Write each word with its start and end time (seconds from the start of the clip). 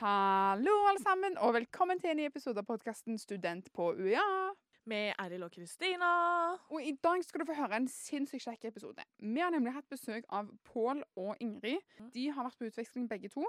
Hallo, 0.00 0.72
alle 0.88 1.02
sammen, 1.02 1.34
og 1.44 1.52
velkommen 1.54 1.98
til 2.00 2.08
en 2.14 2.16
ny 2.16 2.24
episode 2.24 2.56
av 2.56 2.64
podkasten 2.64 3.18
Student 3.20 3.66
på 3.76 3.90
UiA. 3.98 4.22
Med 4.88 5.10
Eril 5.20 5.42
og 5.44 5.50
Kristina. 5.52 6.12
Og 6.72 6.80
I 6.80 6.94
dag 7.04 7.20
skal 7.26 7.42
du 7.42 7.50
få 7.50 7.56
høre 7.58 7.76
en 7.82 7.88
sinnssykt 7.92 8.46
kjekk 8.46 8.64
episode. 8.70 9.04
Vi 9.20 9.42
har 9.44 9.52
nemlig 9.52 9.74
hatt 9.74 9.90
besøk 9.92 10.24
av 10.32 10.48
Pål 10.70 11.02
og 11.20 11.34
Ingrid. 11.44 11.84
De 12.14 12.30
har 12.32 12.48
vært 12.48 12.56
på 12.56 12.70
utveksling 12.70 13.10
begge 13.10 13.28
to. 13.34 13.44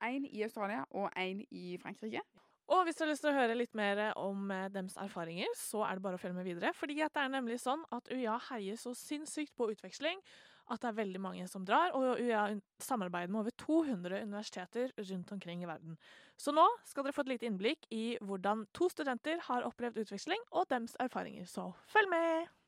Én 0.00 0.24
i 0.24 0.40
Australia 0.46 0.86
og 0.88 1.12
én 1.20 1.44
i 1.50 1.76
Frankrike. 1.82 2.24
Og 2.72 2.86
hvis 2.86 2.96
du 2.96 3.04
har 3.04 3.12
lyst 3.12 3.26
til 3.26 3.34
å 3.34 3.36
høre 3.36 3.60
litt 3.60 3.76
mer 3.76 4.00
om 4.16 4.48
eh, 4.56 4.70
deres 4.72 4.96
erfaringer, 5.04 5.52
så 5.58 5.84
er 5.84 6.00
det 6.00 6.06
bare 6.06 6.16
å 6.16 6.22
følge 6.22 6.38
med 6.40 6.48
videre. 6.48 6.72
Fordi 6.80 6.96
det 6.96 7.12
er 7.12 7.34
nemlig 7.36 7.60
sånn 7.60 7.84
at 7.92 8.08
UiA 8.08 8.40
heier 8.48 8.80
så 8.80 8.96
sinnssykt 8.96 9.52
på 9.52 9.68
utveksling 9.74 10.24
at 10.70 10.82
det 10.82 10.90
er 10.90 10.98
veldig 11.00 11.20
mange 11.22 11.46
som 11.50 11.64
drar. 11.66 11.94
Og 11.98 12.20
UiA 12.20 12.44
samarbeider 12.82 13.32
med 13.32 13.42
over 13.42 13.56
200 13.64 14.22
universiteter 14.22 14.94
rundt 14.98 15.32
omkring 15.34 15.64
i 15.64 15.68
verden. 15.70 15.98
Så 16.40 16.54
nå 16.56 16.66
skal 16.88 17.04
dere 17.04 17.16
få 17.16 17.26
et 17.26 17.34
lite 17.34 17.50
innblikk 17.50 17.90
i 17.94 18.16
hvordan 18.24 18.64
to 18.76 18.88
studenter 18.92 19.42
har 19.50 19.66
opplevd 19.68 20.00
utveksling, 20.04 20.40
og 20.54 20.70
deres 20.70 20.96
erfaringer. 21.02 21.44
Så 21.50 21.70
følg 21.90 22.10
med! 22.12 22.59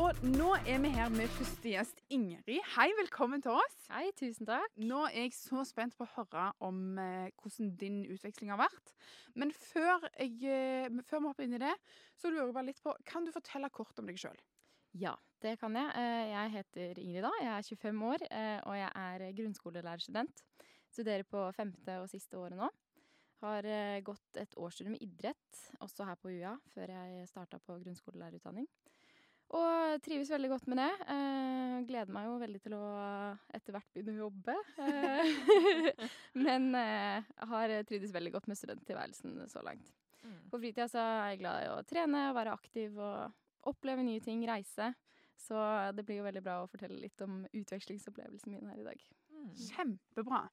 Og 0.00 0.16
nå 0.26 0.48
er 0.66 0.80
vi 0.82 0.90
her 0.90 1.10
med 1.14 1.30
første 1.36 1.70
gjest 1.70 2.00
Ingrid. 2.12 2.56
Hei, 2.74 2.88
velkommen 2.98 3.42
til 3.44 3.54
oss. 3.54 3.76
Hei, 3.92 4.08
tusen 4.18 4.48
takk. 4.48 4.72
Nå 4.82 5.04
er 5.06 5.28
jeg 5.28 5.34
så 5.36 5.62
spent 5.68 5.94
på 5.98 6.06
å 6.06 6.10
høre 6.16 6.46
om 6.66 6.98
eh, 6.98 7.28
hvordan 7.38 7.70
din 7.78 8.00
utveksling 8.10 8.50
har 8.50 8.58
vært. 8.64 8.90
Men 9.38 9.52
før, 9.54 10.02
jeg, 10.18 10.34
eh, 10.50 10.88
før 11.06 11.22
vi 11.22 11.30
hopper 11.30 11.46
inn 11.46 11.54
i 11.58 11.62
det, 11.62 11.72
så 12.18 12.32
lurer 12.32 12.48
jeg 12.48 12.56
bare 12.56 12.68
litt 12.72 12.82
på 12.82 12.94
Kan 13.06 13.26
du 13.28 13.30
fortelle 13.34 13.70
kort 13.74 14.02
om 14.02 14.10
deg 14.10 14.18
sjøl? 14.18 14.40
Ja, 14.98 15.14
det 15.42 15.56
kan 15.62 15.78
jeg. 15.78 15.90
Eh, 15.98 16.32
Jeg 16.32 16.54
heter 16.58 17.00
Ingrid, 17.02 17.22
da. 17.28 17.30
Jeg 17.42 17.52
er 17.54 17.68
25 17.70 18.02
år, 18.10 18.26
eh, 18.30 18.58
og 18.66 18.74
jeg 18.80 18.90
er 19.06 19.28
grunnskolelærerstudent. 19.38 20.42
Studerer 20.94 21.22
på 21.26 21.46
femte 21.54 22.00
og 22.02 22.10
siste 22.10 22.38
året 22.38 22.58
nå. 22.58 22.70
Har 23.46 23.66
eh, 23.66 24.00
gått 24.02 24.42
et 24.42 24.58
årsstudium 24.58 24.98
i 24.98 25.04
idrett, 25.06 25.62
også 25.84 26.06
her 26.08 26.18
på 26.18 26.34
UiA, 26.34 26.56
før 26.74 26.90
jeg 26.98 27.30
starta 27.30 27.62
på 27.62 27.78
grunnskolelærerutdanning. 27.82 28.66
Og 29.54 30.02
trives 30.02 30.30
veldig 30.32 30.50
godt 30.50 30.66
med 30.70 30.80
det. 30.82 30.90
Eh, 31.14 31.76
gleder 31.86 32.14
meg 32.14 32.26
jo 32.26 32.38
veldig 32.40 32.60
til 32.64 32.74
å 32.74 32.84
etter 33.54 33.76
hvert 33.76 33.92
begynne 33.94 34.16
å 34.16 34.24
jobbe. 34.24 34.56
Eh, 34.82 36.08
Men 36.46 36.70
eh, 36.78 37.34
har 37.52 37.74
trivdes 37.86 38.14
veldig 38.14 38.34
godt 38.34 38.50
med 38.50 38.58
studenttilværelsen 38.58 39.38
så 39.52 39.62
langt. 39.66 39.94
På 40.50 40.58
fritida 40.58 40.88
så 40.88 41.02
er 41.02 41.34
jeg 41.34 41.42
glad 41.42 41.66
i 41.66 41.72
å 41.72 41.82
trene, 41.86 42.28
være 42.34 42.54
aktiv 42.56 42.96
og 42.96 43.68
oppleve 43.68 44.04
nye 44.06 44.22
ting, 44.24 44.42
reise. 44.48 44.94
Så 45.44 45.58
det 45.92 46.04
blir 46.06 46.22
jo 46.22 46.26
veldig 46.26 46.42
bra 46.44 46.60
å 46.62 46.70
fortelle 46.70 46.96
litt 47.02 47.20
om 47.24 47.42
utvekslingsopplevelsen 47.52 48.54
min 48.54 48.70
her 48.70 48.80
i 48.80 48.86
dag. 48.86 49.06
Kjempebra. 49.66 50.44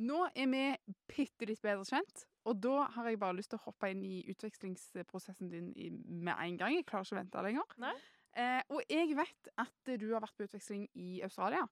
Nå 0.00 0.22
er 0.32 0.48
vi 0.48 0.62
bitte 1.10 1.48
litt 1.50 1.60
bedre 1.62 1.84
kjent, 1.84 2.24
og 2.48 2.60
da 2.64 2.86
har 2.94 3.10
jeg 3.10 3.20
bare 3.20 3.36
lyst 3.36 3.52
til 3.52 3.60
å 3.60 3.66
hoppe 3.66 3.90
inn 3.92 4.00
i 4.06 4.22
utvekslingsprosessen 4.32 5.50
din 5.52 5.72
med 6.08 6.32
en 6.32 6.60
gang. 6.60 6.78
Jeg 6.78 6.86
klarer 6.88 7.04
ikke 7.04 7.18
å 7.18 7.20
vente 7.20 7.44
lenger. 7.44 7.74
Nei. 7.82 7.96
Eh, 8.38 8.62
og 8.70 8.82
jeg 8.86 9.16
vet 9.18 9.52
at 9.58 9.94
du 9.98 10.08
har 10.12 10.22
vært 10.22 10.36
på 10.38 10.46
utveksling 10.46 10.86
i 10.94 11.18
Australia. 11.26 11.64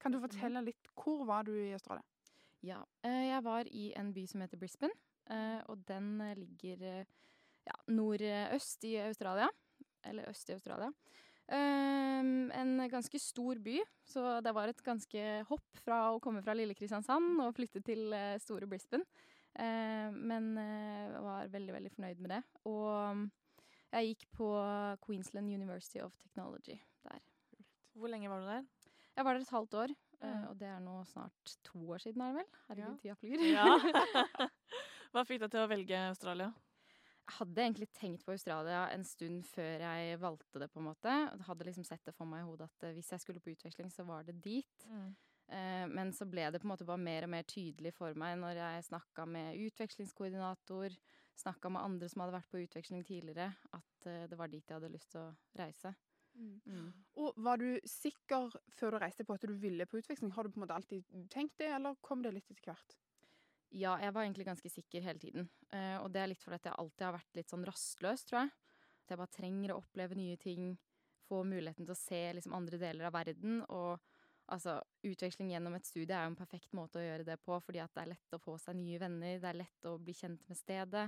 Kan 0.00 0.12
du 0.12 0.20
fortelle 0.20 0.62
litt 0.64 0.88
Hvor 0.96 1.24
var 1.28 1.44
du 1.48 1.52
i 1.54 1.72
Australia? 1.76 2.04
Ja, 2.64 2.82
eh, 3.04 3.30
jeg 3.30 3.44
var 3.44 3.68
i 3.72 3.86
en 3.96 4.12
by 4.12 4.26
som 4.28 4.42
heter 4.44 4.60
Brisbane, 4.60 4.92
eh, 5.32 5.60
og 5.72 5.80
den 5.88 6.20
eh, 6.20 6.36
ligger 6.36 6.84
ja, 7.64 7.76
nordøst 7.88 8.84
i 8.84 8.98
Australia. 9.00 9.48
Eller 10.04 10.28
øst 10.28 10.48
i 10.48 10.54
Australia. 10.56 10.88
Ehm, 11.52 12.48
en 12.56 12.88
ganske 12.88 13.18
stor 13.20 13.58
by, 13.60 13.80
så 14.06 14.40
det 14.40 14.54
var 14.56 14.70
et 14.70 14.80
ganske 14.84 15.24
hopp 15.48 15.82
fra 15.84 15.98
å 16.14 16.20
komme 16.22 16.40
fra 16.44 16.54
lille 16.56 16.76
Kristiansand 16.78 17.42
og 17.44 17.52
flytte 17.56 17.82
til 17.84 18.14
store 18.40 18.68
Brisbane. 18.70 19.04
Men 20.14 20.54
var 20.56 21.50
veldig, 21.52 21.74
veldig 21.74 21.92
fornøyd 21.92 22.22
med 22.24 22.32
det. 22.32 22.40
Og 22.70 23.26
jeg 23.92 24.12
gikk 24.14 24.26
på 24.36 24.48
Queensland 25.06 25.50
University 25.50 25.98
of 26.04 26.14
Technology 26.22 26.76
der. 27.06 27.20
Hvor 27.98 28.08
lenge 28.12 28.30
var 28.30 28.40
du 28.40 28.46
der? 28.46 28.64
Jeg 29.16 29.24
var 29.26 29.34
der 29.34 29.40
et 29.46 29.54
halvt 29.56 29.74
år, 29.74 29.96
Mm. 30.20 30.42
og 30.50 30.58
det 30.60 30.66
er 30.68 30.80
nå 30.84 30.98
snart 31.08 31.52
to 31.64 31.78
år 31.94 31.98
siden, 32.02 32.20
er 32.20 32.34
det 32.34 32.42
vel? 32.42 32.48
Herregud, 32.68 32.98
tida 33.00 33.14
flyr. 33.16 33.40
Ja. 33.54 33.64
Hva 35.14 35.22
fikk 35.24 35.40
deg 35.40 35.50
til 35.54 35.62
å 35.62 35.68
velge 35.70 35.96
Australia? 36.10 36.50
Jeg 37.30 37.36
hadde 37.38 37.62
egentlig 37.64 37.88
tenkt 37.96 38.26
på 38.26 38.34
Australia 38.34 38.82
en 38.92 39.04
stund 39.08 39.46
før 39.48 39.80
jeg 39.86 40.18
valgte 40.20 40.60
det, 40.60 40.68
på 40.74 40.78
en 40.82 40.88
måte. 40.90 41.08
Jeg 41.08 41.46
hadde 41.48 41.64
liksom 41.70 41.86
sett 41.88 42.04
det 42.04 42.12
for 42.14 42.28
meg 42.28 42.42
i 42.42 42.48
hodet 42.50 42.68
at 42.68 42.84
eh, 42.90 42.92
hvis 42.98 43.08
jeg 43.14 43.22
skulle 43.24 43.40
på 43.40 43.54
utveksling, 43.54 43.88
så 43.94 44.04
var 44.04 44.22
det 44.28 44.36
dit. 44.44 44.86
Eh, 45.48 45.86
men 45.88 46.12
så 46.12 46.28
ble 46.28 46.50
det 46.52 46.60
på 46.60 46.68
en 46.68 46.74
måte 46.74 46.84
bare 46.86 47.00
mer 47.00 47.24
og 47.24 47.32
mer 47.32 47.48
tydelig 47.48 47.94
for 47.96 48.12
meg 48.14 48.36
når 48.42 48.60
jeg 48.60 48.84
snakka 48.90 49.24
med 49.26 49.56
utvekslingskoordinator, 49.70 50.98
snakka 51.40 51.72
med 51.72 51.82
andre 51.82 52.08
som 52.10 52.22
hadde 52.22 52.36
vært 52.36 52.52
på 52.52 52.62
utveksling 52.62 53.02
tidligere, 53.06 53.50
at 53.76 54.08
eh, 54.08 54.26
det 54.30 54.38
var 54.38 54.52
dit 54.52 54.64
jeg 54.64 54.76
hadde 54.76 54.92
lyst 54.92 55.12
til 55.14 55.22
å 55.24 55.30
reise. 55.60 55.94
Mm. 56.38 56.90
Og 57.20 57.36
Var 57.36 57.60
du 57.60 57.68
sikker 57.88 58.52
før 58.76 58.94
du 58.94 59.02
reiste 59.02 59.26
på 59.26 59.34
at 59.36 59.44
du 59.44 59.54
ville 59.60 59.86
på 59.86 59.98
utveksling? 60.00 60.32
Har 60.36 60.46
du 60.46 60.52
på 60.52 60.60
en 60.60 60.64
måte 60.64 60.76
alltid 60.76 61.06
tenkt 61.32 61.58
det, 61.58 61.70
eller 61.74 61.98
kom 62.04 62.22
det 62.24 62.32
litt 62.36 62.50
etter 62.52 62.70
hvert? 62.70 62.96
Ja, 63.70 63.94
jeg 64.02 64.14
var 64.14 64.24
egentlig 64.24 64.48
ganske 64.48 64.70
sikker 64.70 65.04
hele 65.04 65.22
tiden. 65.22 65.48
Eh, 65.70 65.96
og 66.00 66.10
det 66.14 66.22
er 66.22 66.30
litt 66.32 66.42
fordi 66.42 66.58
at 66.58 66.70
jeg 66.70 66.78
alltid 66.82 67.06
har 67.06 67.16
vært 67.18 67.38
litt 67.38 67.52
sånn 67.52 67.66
rastløs, 67.68 68.24
tror 68.26 68.42
jeg. 68.42 68.54
At 69.04 69.12
jeg 69.12 69.20
bare 69.20 69.34
trenger 69.36 69.74
å 69.74 69.80
oppleve 69.82 70.18
nye 70.18 70.38
ting, 70.40 70.72
få 71.28 71.44
muligheten 71.46 71.86
til 71.86 71.94
å 71.94 71.98
se 71.98 72.22
liksom 72.34 72.56
andre 72.56 72.80
deler 72.82 73.06
av 73.06 73.14
verden. 73.14 73.60
Og 73.70 74.09
altså, 74.54 74.76
utveksling 75.06 75.52
gjennom 75.52 75.76
et 75.78 75.88
studie 75.88 76.16
er 76.16 76.26
jo 76.26 76.32
en 76.32 76.38
perfekt 76.38 76.74
måte 76.76 77.00
å 77.00 77.04
gjøre 77.04 77.26
det 77.28 77.38
på, 77.44 77.56
fordi 77.64 77.82
at 77.82 77.94
det 77.96 78.04
er 78.04 78.12
lett 78.14 78.36
å 78.36 78.42
få 78.42 78.56
seg 78.60 78.78
nye 78.78 79.00
venner, 79.02 79.38
det 79.40 79.50
er 79.50 79.60
lett 79.62 79.88
å 79.88 79.96
bli 80.02 80.14
kjent 80.16 80.44
med 80.50 80.58
stedet, 80.58 81.06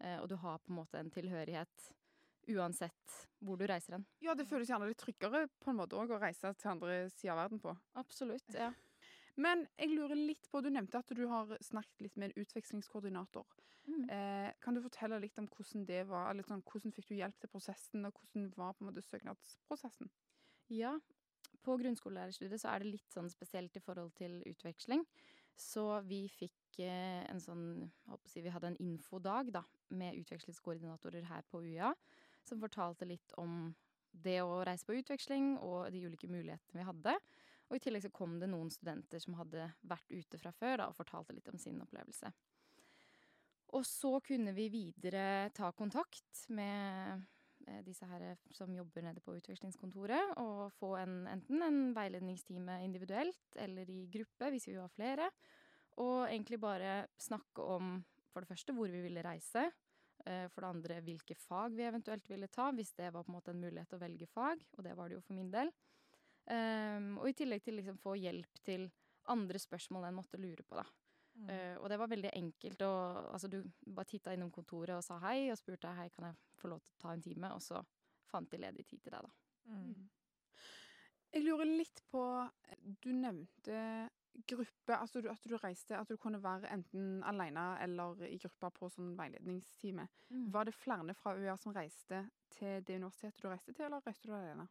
eh, 0.00 0.18
og 0.20 0.28
du 0.30 0.36
har 0.42 0.60
på 0.62 0.72
en 0.72 0.80
måte 0.82 1.00
en 1.00 1.12
tilhørighet 1.14 1.90
uansett 2.50 3.16
hvor 3.44 3.58
du 3.60 3.66
reiser 3.68 3.98
hen. 3.98 4.06
Ja, 4.24 4.34
det 4.34 4.48
føles 4.48 4.70
gjerne 4.70 4.88
litt 4.90 5.00
tryggere 5.00 5.46
på 5.60 5.72
en 5.72 5.80
måte 5.80 5.98
også, 5.98 6.16
å 6.16 6.22
reise 6.22 6.54
til 6.58 6.72
andre 6.72 7.02
sida 7.14 7.34
av 7.34 7.42
verden 7.44 7.62
på. 7.62 7.74
Absolutt, 8.00 8.54
ja. 8.56 8.72
Men 9.40 9.64
jeg 9.78 9.94
lurer 9.94 10.18
litt 10.18 10.48
på, 10.50 10.60
du 10.60 10.68
nevnte 10.72 11.00
at 11.00 11.12
du 11.16 11.22
har 11.30 11.52
snakket 11.64 12.02
litt 12.04 12.16
med 12.18 12.30
en 12.30 12.42
utvekslingskoordinator. 12.42 13.46
Mm. 13.86 14.02
Eh, 14.12 14.48
kan 14.60 14.76
du 14.76 14.82
fortelle 14.84 15.20
litt 15.22 15.38
om 15.40 15.46
hvordan 15.48 15.86
det 15.88 16.02
var? 16.10 16.28
eller 16.30 16.46
sånn, 16.46 16.64
hvordan 16.66 16.92
fikk 16.94 17.08
du 17.08 17.14
hjelp 17.16 17.38
til 17.40 17.52
prosessen, 17.52 18.04
og 18.06 18.18
hvordan 18.18 18.50
var 18.58 18.74
på 18.74 18.84
en 18.84 18.90
måte 18.90 19.04
søknadsprosessen? 19.06 20.10
Ja, 20.74 20.98
på 21.64 21.76
grunnskolelærerstudiet 21.80 22.62
så 22.62 22.72
er 22.72 22.82
det 22.82 22.94
litt 22.94 23.12
sånn 23.12 23.30
spesielt 23.32 23.76
i 23.76 23.82
forhold 23.84 24.14
til 24.18 24.38
utveksling. 24.48 25.04
Så 25.60 25.84
vi 26.08 26.24
fikk 26.32 26.80
eh, 26.80 27.20
en 27.28 27.40
sånn, 27.42 27.64
håper 28.08 28.28
å 28.28 28.32
si, 28.32 28.42
vi 28.44 28.52
hadde 28.52 28.72
en 28.72 28.80
infodag 28.80 29.52
da, 29.54 29.64
med 29.92 30.16
utvekslingskoordinatorer 30.22 31.26
her 31.28 31.44
på 31.50 31.60
UiA, 31.66 31.92
som 32.46 32.62
fortalte 32.62 33.08
litt 33.08 33.34
om 33.40 33.74
det 34.10 34.40
å 34.42 34.62
reise 34.66 34.86
på 34.88 34.96
utveksling 34.98 35.52
og 35.62 35.90
de 35.92 36.06
ulike 36.06 36.30
mulighetene 36.30 36.80
vi 36.80 36.86
hadde. 36.88 37.16
Og 37.70 37.76
i 37.76 37.82
tillegg 37.84 38.06
så 38.06 38.12
kom 38.14 38.38
det 38.40 38.48
noen 38.50 38.72
studenter 38.72 39.22
som 39.22 39.36
hadde 39.38 39.68
vært 39.86 40.10
ute 40.10 40.40
fra 40.40 40.50
før 40.54 40.80
da, 40.80 40.88
og 40.88 40.96
fortalte 40.98 41.36
litt 41.36 41.50
om 41.52 41.60
sin 41.60 41.78
opplevelse. 41.84 42.32
Og 43.78 43.84
så 43.86 44.16
kunne 44.26 44.54
vi 44.56 44.66
videre 44.72 45.52
ta 45.54 45.70
kontakt 45.76 46.48
med 46.50 47.22
disse 47.84 48.06
her 48.08 48.24
som 48.54 48.72
jobber 48.74 49.04
nede 49.04 49.22
på 49.24 49.34
utvekslingskontoret, 49.36 50.36
og 50.40 50.72
få 50.78 50.94
en, 51.00 51.24
enten 51.30 51.62
en 51.62 51.80
veiledningstime 51.96 52.80
individuelt 52.84 53.60
eller 53.60 53.90
i 53.90 54.06
gruppe 54.12 54.50
hvis 54.52 54.68
vi 54.70 54.78
var 54.78 54.92
flere. 54.94 55.28
Og 56.00 56.24
egentlig 56.28 56.60
bare 56.62 57.04
snakke 57.20 57.62
om 57.76 57.98
for 58.30 58.42
det 58.42 58.50
første 58.50 58.74
hvor 58.76 58.90
vi 58.90 59.02
ville 59.04 59.24
reise, 59.26 59.66
eh, 60.26 60.46
for 60.52 60.64
det 60.64 60.70
andre 60.70 61.00
hvilke 61.04 61.36
fag 61.38 61.76
vi 61.76 61.86
eventuelt 61.88 62.28
ville 62.30 62.48
ta, 62.52 62.70
hvis 62.72 62.94
det 62.98 63.12
var 63.12 63.26
på 63.26 63.32
en 63.32 63.38
måte 63.38 63.54
en 63.54 63.62
mulighet 63.62 63.96
å 63.96 64.00
velge 64.00 64.28
fag, 64.30 64.64
og 64.76 64.86
det 64.86 64.96
var 64.96 65.10
det 65.10 65.18
jo 65.18 65.26
for 65.26 65.36
min 65.36 65.50
del. 65.52 65.72
Ehm, 66.50 67.12
og 67.18 67.28
i 67.30 67.36
tillegg 67.36 67.62
til 67.64 67.78
liksom 67.78 67.98
få 68.00 68.16
hjelp 68.18 68.62
til 68.66 68.88
andre 69.30 69.60
spørsmål 69.60 70.08
en 70.08 70.18
måtte 70.18 70.40
lure 70.40 70.64
på, 70.66 70.78
da. 70.78 70.86
Eh, 71.48 71.76
og 71.78 71.88
det 71.88 71.98
var 72.00 72.10
veldig 72.10 72.30
enkelt. 72.36 72.82
Og, 72.82 73.18
altså, 73.34 73.48
du 73.48 73.62
bare 73.86 74.08
titta 74.08 74.34
innom 74.34 74.50
kontoret 74.54 74.96
og 74.96 75.04
sa 75.04 75.20
hei, 75.26 75.50
og 75.50 75.58
spurte 75.60 75.92
hei, 75.96 76.08
kan 76.14 76.30
jeg 76.30 76.38
få 76.60 76.70
lov 76.72 76.82
til 76.84 76.94
å 76.94 77.02
ta 77.02 77.14
en 77.14 77.24
time, 77.24 77.52
og 77.56 77.62
så 77.64 77.82
fant 78.30 78.50
de 78.50 78.60
ledig 78.62 78.86
tid 78.86 79.02
til 79.04 79.16
deg, 79.16 79.26
da. 79.26 79.32
Mm. 79.70 80.08
Jeg 81.30 81.44
lurer 81.44 81.68
litt 81.68 82.00
på 82.10 82.22
Du 83.04 83.12
nevnte 83.14 84.08
gruppe, 84.46 84.96
altså 84.96 85.20
du, 85.20 85.28
at 85.30 85.44
du 85.46 85.56
reiste 85.60 85.98
At 85.98 86.08
du 86.10 86.16
kunne 86.18 86.40
være 86.42 86.70
enten 86.72 87.20
alene 87.26 87.76
eller 87.84 88.24
i 88.26 88.38
gruppa 88.40 88.70
på 88.74 88.88
sånn 88.90 89.12
veiledningstime. 89.18 90.06
Var 90.54 90.66
det 90.66 90.74
flere 90.74 91.14
fra 91.18 91.36
UiA 91.36 91.56
som 91.60 91.74
reiste 91.76 92.24
til 92.56 92.84
det 92.86 92.98
universitetet 92.98 93.42
du 93.42 93.50
reiste 93.50 93.74
til, 93.74 93.86
eller 93.86 94.06
reiste 94.06 94.30
du 94.30 94.34
alene? 94.34 94.66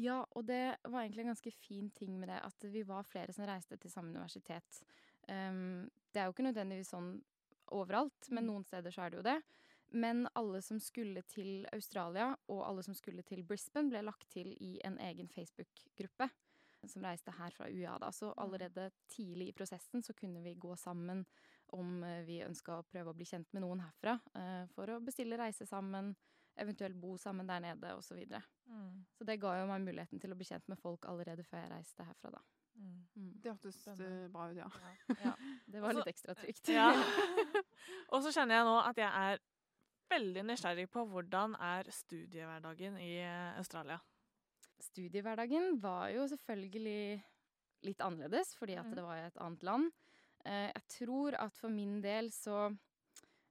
Ja, 0.00 0.24
og 0.34 0.46
det 0.48 0.76
var 0.82 1.02
egentlig 1.04 1.22
en 1.22 1.32
ganske 1.34 1.52
fin 1.54 1.90
ting 1.94 2.16
med 2.18 2.28
det, 2.28 2.40
at 2.42 2.64
vi 2.66 2.82
var 2.86 3.06
flere 3.06 3.32
som 3.32 3.46
reiste 3.46 3.76
til 3.78 3.92
samme 3.92 4.10
universitet. 4.10 4.80
Um, 5.28 5.86
det 6.10 6.20
er 6.20 6.26
jo 6.26 6.34
ikke 6.34 6.48
nødvendigvis 6.48 6.90
sånn 6.90 7.12
overalt, 7.74 8.30
men 8.34 8.48
noen 8.48 8.66
steder 8.66 8.92
så 8.94 9.04
er 9.04 9.12
det 9.12 9.20
jo 9.20 9.28
det. 9.28 9.36
Men 9.94 10.24
alle 10.34 10.58
som 10.62 10.80
skulle 10.82 11.22
til 11.30 11.68
Australia, 11.72 12.32
og 12.50 12.64
alle 12.66 12.82
som 12.82 12.96
skulle 12.98 13.22
til 13.26 13.44
Brisbane, 13.46 13.92
ble 13.92 14.02
lagt 14.02 14.26
til 14.32 14.50
i 14.58 14.76
en 14.84 14.98
egen 14.98 15.28
Facebook-gruppe 15.30 16.28
som 16.88 17.04
reiste 17.04 17.32
her 17.32 17.54
fra 17.54 17.68
UiA. 17.70 17.96
Da. 18.00 18.10
Så 18.12 18.32
allerede 18.36 18.90
tidlig 19.08 19.48
i 19.48 19.56
prosessen 19.56 20.02
så 20.02 20.12
kunne 20.12 20.42
vi 20.44 20.54
gå 20.54 20.76
sammen 20.76 21.24
om 21.74 22.02
eh, 22.04 22.22
vi 22.26 22.42
ønska 22.44 22.78
å 22.78 22.86
prøve 22.86 23.12
å 23.12 23.16
bli 23.16 23.26
kjent 23.28 23.48
med 23.54 23.64
noen 23.64 23.82
herfra, 23.84 24.18
eh, 24.36 24.64
for 24.74 24.90
å 24.92 25.00
bestille 25.02 25.38
reise 25.40 25.66
sammen, 25.66 26.12
eventuelt 26.60 26.98
bo 27.00 27.16
sammen 27.18 27.48
der 27.48 27.62
nede, 27.64 27.94
osv. 27.96 28.12
Så, 28.12 28.18
videre. 28.18 28.42
Mm. 28.66 29.00
så 29.16 29.24
det 29.26 29.40
ga 29.42 29.56
jo 29.58 29.64
meg 29.68 29.82
muligheten 29.84 30.20
til 30.22 30.32
å 30.32 30.36
bli 30.38 30.46
kjent 30.48 30.68
med 30.70 30.78
folk 30.80 31.08
allerede 31.10 31.44
før 31.44 31.64
jeg 31.64 31.72
reiste 31.72 32.06
herfra, 32.06 32.34
da. 32.36 32.44
Mm. 32.74 33.00
Mm. 33.14 33.32
Det 33.42 33.50
hørtes 33.52 33.80
Spennende. 33.80 34.06
eh, 34.24 34.30
bra 34.30 34.46
ut, 34.50 34.56
ja. 34.58 34.68
Ja, 35.24 35.34
det 35.72 35.82
var 35.82 35.90
Også, 35.90 36.04
litt 36.04 36.12
ekstra 36.14 36.36
trygt. 36.38 36.70
Ja. 36.74 36.88
Og 38.12 38.22
så 38.24 38.32
kjenner 38.34 38.60
jeg 38.60 38.68
nå 38.68 38.78
at 38.82 39.02
jeg 39.02 39.10
er 39.10 39.42
veldig 40.10 40.42
nysgjerrig 40.46 40.88
på 40.92 41.04
hvordan 41.10 41.54
er 41.60 41.88
studiehverdagen 41.90 42.98
i 43.02 43.12
eh, 43.22 43.58
Australia. 43.58 43.98
Studiehverdagen 44.84 45.78
var 45.82 46.08
jo 46.14 46.26
selvfølgelig 46.28 47.22
litt 47.84 48.00
annerledes, 48.04 48.54
fordi 48.56 48.76
at 48.80 48.86
Mhm. 48.86 48.94
det 48.94 49.04
var 49.04 49.16
i 49.16 49.26
et 49.26 49.36
annet 49.40 49.62
land. 49.62 49.90
Eh, 50.44 50.70
jeg 50.74 50.82
tror 50.88 51.34
at 51.40 51.56
for 51.56 51.68
min 51.68 52.00
del 52.02 52.30
så 52.32 52.76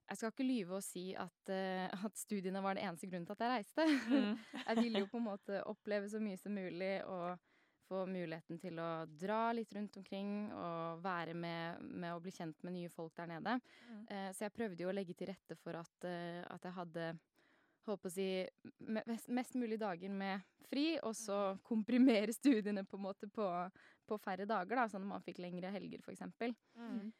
Jeg 0.06 0.16
skal 0.18 0.30
ikke 0.32 0.44
lyve 0.44 0.74
og 0.76 0.82
si 0.84 1.14
at, 1.14 1.48
eh, 1.48 1.88
at 2.04 2.12
studiene 2.14 2.60
var 2.62 2.74
den 2.74 2.84
eneste 2.84 3.06
grunnen 3.08 3.24
til 3.24 3.32
at 3.32 3.38
jeg 3.40 3.48
reiste. 3.50 3.84
Mm. 4.10 4.38
jeg 4.68 4.76
ville 4.76 4.98
jo 5.00 5.06
på 5.06 5.16
en 5.16 5.24
måte 5.24 5.62
oppleve 5.64 6.10
så 6.10 6.20
mye 6.20 6.36
som 6.36 6.52
mulig 6.52 7.02
og 7.06 7.38
få 7.88 8.04
muligheten 8.10 8.58
til 8.62 8.78
å 8.82 8.88
dra 9.08 9.52
litt 9.56 9.72
rundt 9.76 9.98
omkring 10.00 10.32
og 10.54 11.02
være 11.04 11.36
med, 11.38 11.84
med 11.84 12.14
å 12.14 12.22
bli 12.22 12.32
kjent 12.34 12.64
med 12.64 12.76
nye 12.78 12.90
folk 12.92 13.14
der 13.18 13.30
nede. 13.34 13.58
Mm. 13.88 14.02
Eh, 14.08 14.28
så 14.36 14.46
jeg 14.46 14.56
prøvde 14.56 14.84
jo 14.84 14.90
å 14.90 14.96
legge 14.96 15.16
til 15.18 15.30
rette 15.32 15.56
for 15.60 15.80
at, 15.80 16.08
eh, 16.08 16.42
at 16.48 16.66
jeg 16.66 16.76
hadde 16.78 17.12
holdt 17.84 18.04
på 18.04 18.10
å 18.10 18.14
si 18.14 18.28
mest, 18.88 19.28
mest 19.28 19.56
mulig 19.60 19.78
dager 19.80 20.12
med 20.12 20.44
fri, 20.70 20.86
og 21.04 21.14
så 21.16 21.40
komprimere 21.66 22.32
studiene 22.40 22.86
på 22.88 22.98
en 22.98 23.06
måte 23.06 23.28
på, 23.28 23.48
på 24.08 24.20
færre 24.22 24.48
dager, 24.48 24.80
da, 24.80 24.88
sånn 24.90 25.04
at 25.04 25.12
man 25.16 25.26
fikk 25.26 25.42
lengre 25.44 25.72
helger, 25.74 26.02
for 26.04 26.16
eksempel. 26.16 26.56
Mm. 26.78 27.12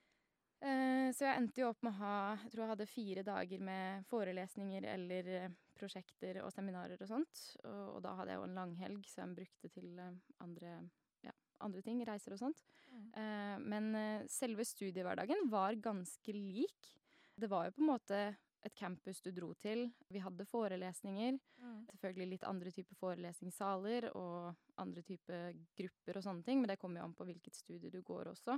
Eh, 0.65 1.11
så 1.13 1.27
jeg 1.27 1.37
endte 1.37 1.61
jo 1.61 1.69
opp 1.69 1.83
med 1.85 1.93
å 1.93 2.01
ha 2.01 2.17
Jeg 2.41 2.53
tror 2.53 2.63
jeg 2.63 2.71
hadde 2.71 2.89
fire 2.89 3.25
dager 3.27 3.65
med 3.67 4.07
forelesninger 4.09 4.87
eller 4.95 5.29
eh, 5.29 5.57
prosjekter 5.77 6.41
og 6.45 6.53
seminarer 6.55 7.01
og 7.01 7.11
sånt. 7.11 7.43
Og, 7.67 7.97
og 7.97 7.99
da 8.05 8.15
hadde 8.17 8.33
jeg 8.33 8.41
jo 8.41 8.47
en 8.49 8.61
langhelg 8.61 9.11
som 9.11 9.27
jeg 9.27 9.41
brukte 9.43 9.73
til 9.75 9.99
eh, 10.01 10.15
andre, 10.45 10.79
ja, 11.27 11.35
andre 11.67 11.85
ting, 11.85 12.01
reiser 12.09 12.37
og 12.37 12.41
sånt. 12.47 12.65
Mm. 12.95 13.65
Men 13.67 13.87
selve 14.31 14.63
studiehverdagen 14.63 15.49
var 15.51 15.75
ganske 15.83 16.35
lik. 16.37 16.93
Det 17.35 17.49
var 17.51 17.67
jo 17.67 17.75
på 17.75 17.83
en 17.83 17.89
måte 17.91 18.21
et 18.65 18.75
campus 18.79 19.19
du 19.21 19.33
dro 19.35 19.51
til. 19.61 19.89
Vi 20.15 20.23
hadde 20.23 20.47
forelesninger. 20.49 21.37
Mm. 21.61 21.81
Selvfølgelig 21.91 22.29
litt 22.31 22.47
andre 22.49 22.73
typer 22.73 22.99
forelesningssaler 23.01 24.07
og 24.15 24.55
andre 24.81 25.03
typer 25.05 25.59
grupper 25.77 26.21
og 26.21 26.25
sånne 26.25 26.47
ting, 26.47 26.63
men 26.63 26.71
det 26.71 26.79
kommer 26.81 27.03
jo 27.03 27.09
an 27.09 27.17
på 27.19 27.27
hvilket 27.29 27.59
studie 27.59 27.93
du 27.93 28.01
går 28.07 28.31
også. 28.33 28.57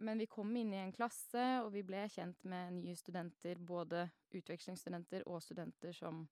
Mm. 0.00 0.06
Men 0.06 0.18
vi 0.18 0.26
kom 0.26 0.56
inn 0.56 0.72
i 0.74 0.80
en 0.80 0.92
klasse, 0.92 1.46
og 1.64 1.72
vi 1.74 1.82
ble 1.84 2.06
kjent 2.08 2.44
med 2.48 2.80
nye 2.80 2.96
studenter, 2.96 3.58
både 3.60 4.06
utvekslingsstudenter 4.32 5.26
og 5.28 5.42
studenter 5.44 5.92
som 5.92 6.24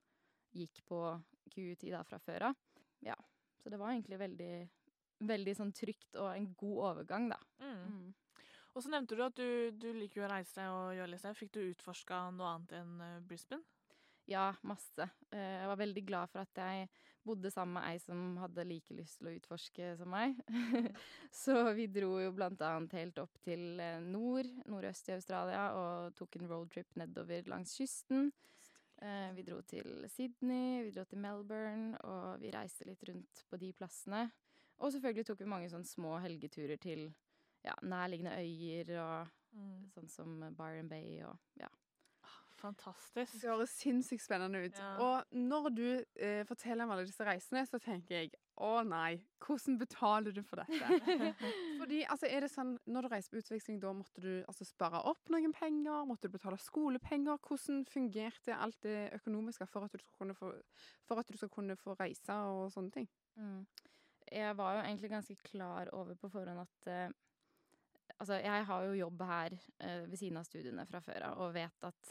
gikk 0.57 0.81
på 0.89 1.03
QUT 1.53 1.85
da 1.93 2.03
fra 2.09 2.19
før 2.19 2.49
av. 2.51 2.63
Ja, 3.05 3.17
så 3.61 3.71
det 3.71 3.79
var 3.79 3.93
egentlig 3.93 4.19
veldig, 4.19 4.55
veldig 5.29 5.55
sånn 5.59 5.75
trygt 5.77 6.17
og 6.17 6.33
en 6.33 6.49
god 6.57 6.79
overgang, 6.93 7.29
da. 7.35 7.39
Mm. 7.61 8.15
Og 8.75 8.85
så 8.85 8.93
nevnte 8.93 9.17
du 9.19 9.25
at 9.25 9.37
du, 9.37 9.71
du 9.75 9.91
liker 9.93 10.25
å 10.25 10.31
reise 10.31 10.65
og 10.73 10.95
gjøre 10.97 11.13
litt. 11.13 11.29
Fikk 11.37 11.53
du 11.57 11.65
utforska 11.67 12.29
noe 12.35 12.55
annet 12.55 12.77
enn 12.79 13.01
eh, 13.03 13.21
Brisbane? 13.27 13.65
Ja, 14.29 14.51
masse. 14.63 15.07
Eh, 15.33 15.55
Jeg 15.63 15.69
var 15.71 15.79
veldig 15.81 16.03
glad 16.07 16.29
for 16.29 16.43
at 16.45 16.59
jeg 16.61 16.89
bodde 17.25 17.51
sammen 17.53 17.79
med 17.79 17.87
ei 17.89 17.99
som 18.01 18.37
hadde 18.41 18.65
like 18.69 18.93
lyst 18.97 19.19
til 19.21 19.29
å 19.31 19.35
utforske 19.39 19.87
som 19.97 20.11
meg. 20.13 20.37
Så 21.33 21.55
vi 21.77 21.87
dro 21.93 22.19
jo 22.21 22.33
blant 22.37 22.61
annet 22.65 22.93
helt 22.99 23.19
opp 23.23 23.39
til 23.45 23.81
eh, 23.81 23.99
nord, 24.05 24.49
nordøst 24.69 25.09
i 25.09 25.15
Australia, 25.17 25.63
og 25.77 26.15
tok 26.19 26.37
en 26.41 26.49
roadtrip 26.51 26.93
nedover 27.01 27.49
langs 27.49 27.73
kysten. 27.81 28.31
Eh, 29.01 29.31
Vi 29.37 29.47
dro 29.49 29.63
til 29.63 30.05
Sydney, 30.13 30.85
vi 30.85 30.93
dro 30.93 31.05
til 31.09 31.21
Melbourne, 31.25 31.97
og 32.05 32.41
vi 32.43 32.53
reiste 32.53 32.85
litt 32.89 33.05
rundt 33.09 33.45
på 33.49 33.57
de 33.61 33.73
plassene. 33.73 34.27
Og 34.79 34.93
selvfølgelig 34.93 35.27
tok 35.27 35.41
vi 35.41 35.51
mange 35.51 35.73
sånne 35.73 35.89
små 35.89 36.19
helgeturer 36.23 36.79
til 36.79 37.09
ja, 37.65 37.75
nærliggende 37.83 38.37
øyer, 38.45 38.95
og 39.03 39.35
Mm. 39.57 39.87
sånn 39.95 40.09
som 40.13 40.33
Byron 40.59 40.91
Bay 40.91 41.23
og 41.25 41.39
ja. 41.57 41.69
Fantastisk. 42.59 43.39
Det 43.39 43.47
høres 43.47 43.73
sinnssykt 43.79 44.25
spennende 44.25 44.65
ut. 44.67 44.79
Ja. 44.79 44.91
Og 45.03 45.37
når 45.39 45.69
du 45.75 45.87
eh, 46.19 46.43
forteller 46.49 46.85
om 46.85 46.95
alle 46.95 47.07
disse 47.07 47.25
reisene, 47.27 47.63
så 47.69 47.79
tenker 47.83 48.17
jeg 48.17 48.33
å 48.59 48.81
nei, 48.83 49.21
hvordan 49.45 49.77
betaler 49.79 50.35
du 50.35 50.41
for 50.47 50.59
dette? 50.59 51.31
Fordi, 51.81 52.01
altså, 52.11 52.27
er 52.27 52.43
det 52.43 52.51
sånn, 52.51 52.75
Når 52.91 53.07
du 53.07 53.11
reiser 53.13 53.31
på 53.31 53.43
utveksling, 53.43 53.79
da 53.83 53.93
måtte 53.95 54.25
du 54.25 54.33
altså, 54.41 54.67
spare 54.67 55.05
opp 55.07 55.31
noen 55.31 55.55
penger? 55.55 56.03
Måtte 56.09 56.27
du 56.27 56.35
betale 56.35 56.59
skolepenger? 56.63 57.39
Hvordan 57.47 57.85
fungerte 57.87 58.57
alt 58.57 58.81
det 58.83 59.13
økonomiske 59.21 59.69
for 59.71 59.87
at 59.87 59.95
du 59.95 60.03
skal 60.03 60.19
kunne 60.19 60.35
få, 60.39 60.51
du 61.07 61.39
skal 61.39 61.55
kunne 61.55 61.79
få 61.79 61.95
reise 62.01 62.43
og 62.51 62.73
sånne 62.75 62.95
ting? 62.99 63.09
Mm. 63.39 63.63
Jeg 64.29 64.59
var 64.59 64.77
jo 64.77 64.85
egentlig 64.85 65.15
ganske 65.15 65.39
klar 65.47 65.95
over 65.95 66.19
på 66.19 66.31
forhånd 66.33 66.67
at 66.67 66.93
eh, 66.93 67.09
Altså, 68.19 68.35
jeg 68.43 68.65
har 68.67 68.83
jo 68.83 68.95
jobb 68.99 69.21
her 69.29 69.55
eh, 69.85 70.01
ved 70.11 70.17
siden 70.19 70.41
av 70.41 70.47
studiene 70.49 70.83
fra 70.89 70.99
før 71.05 71.27
av, 71.29 71.43
og 71.45 71.53
vet 71.55 71.85
at 71.87 72.09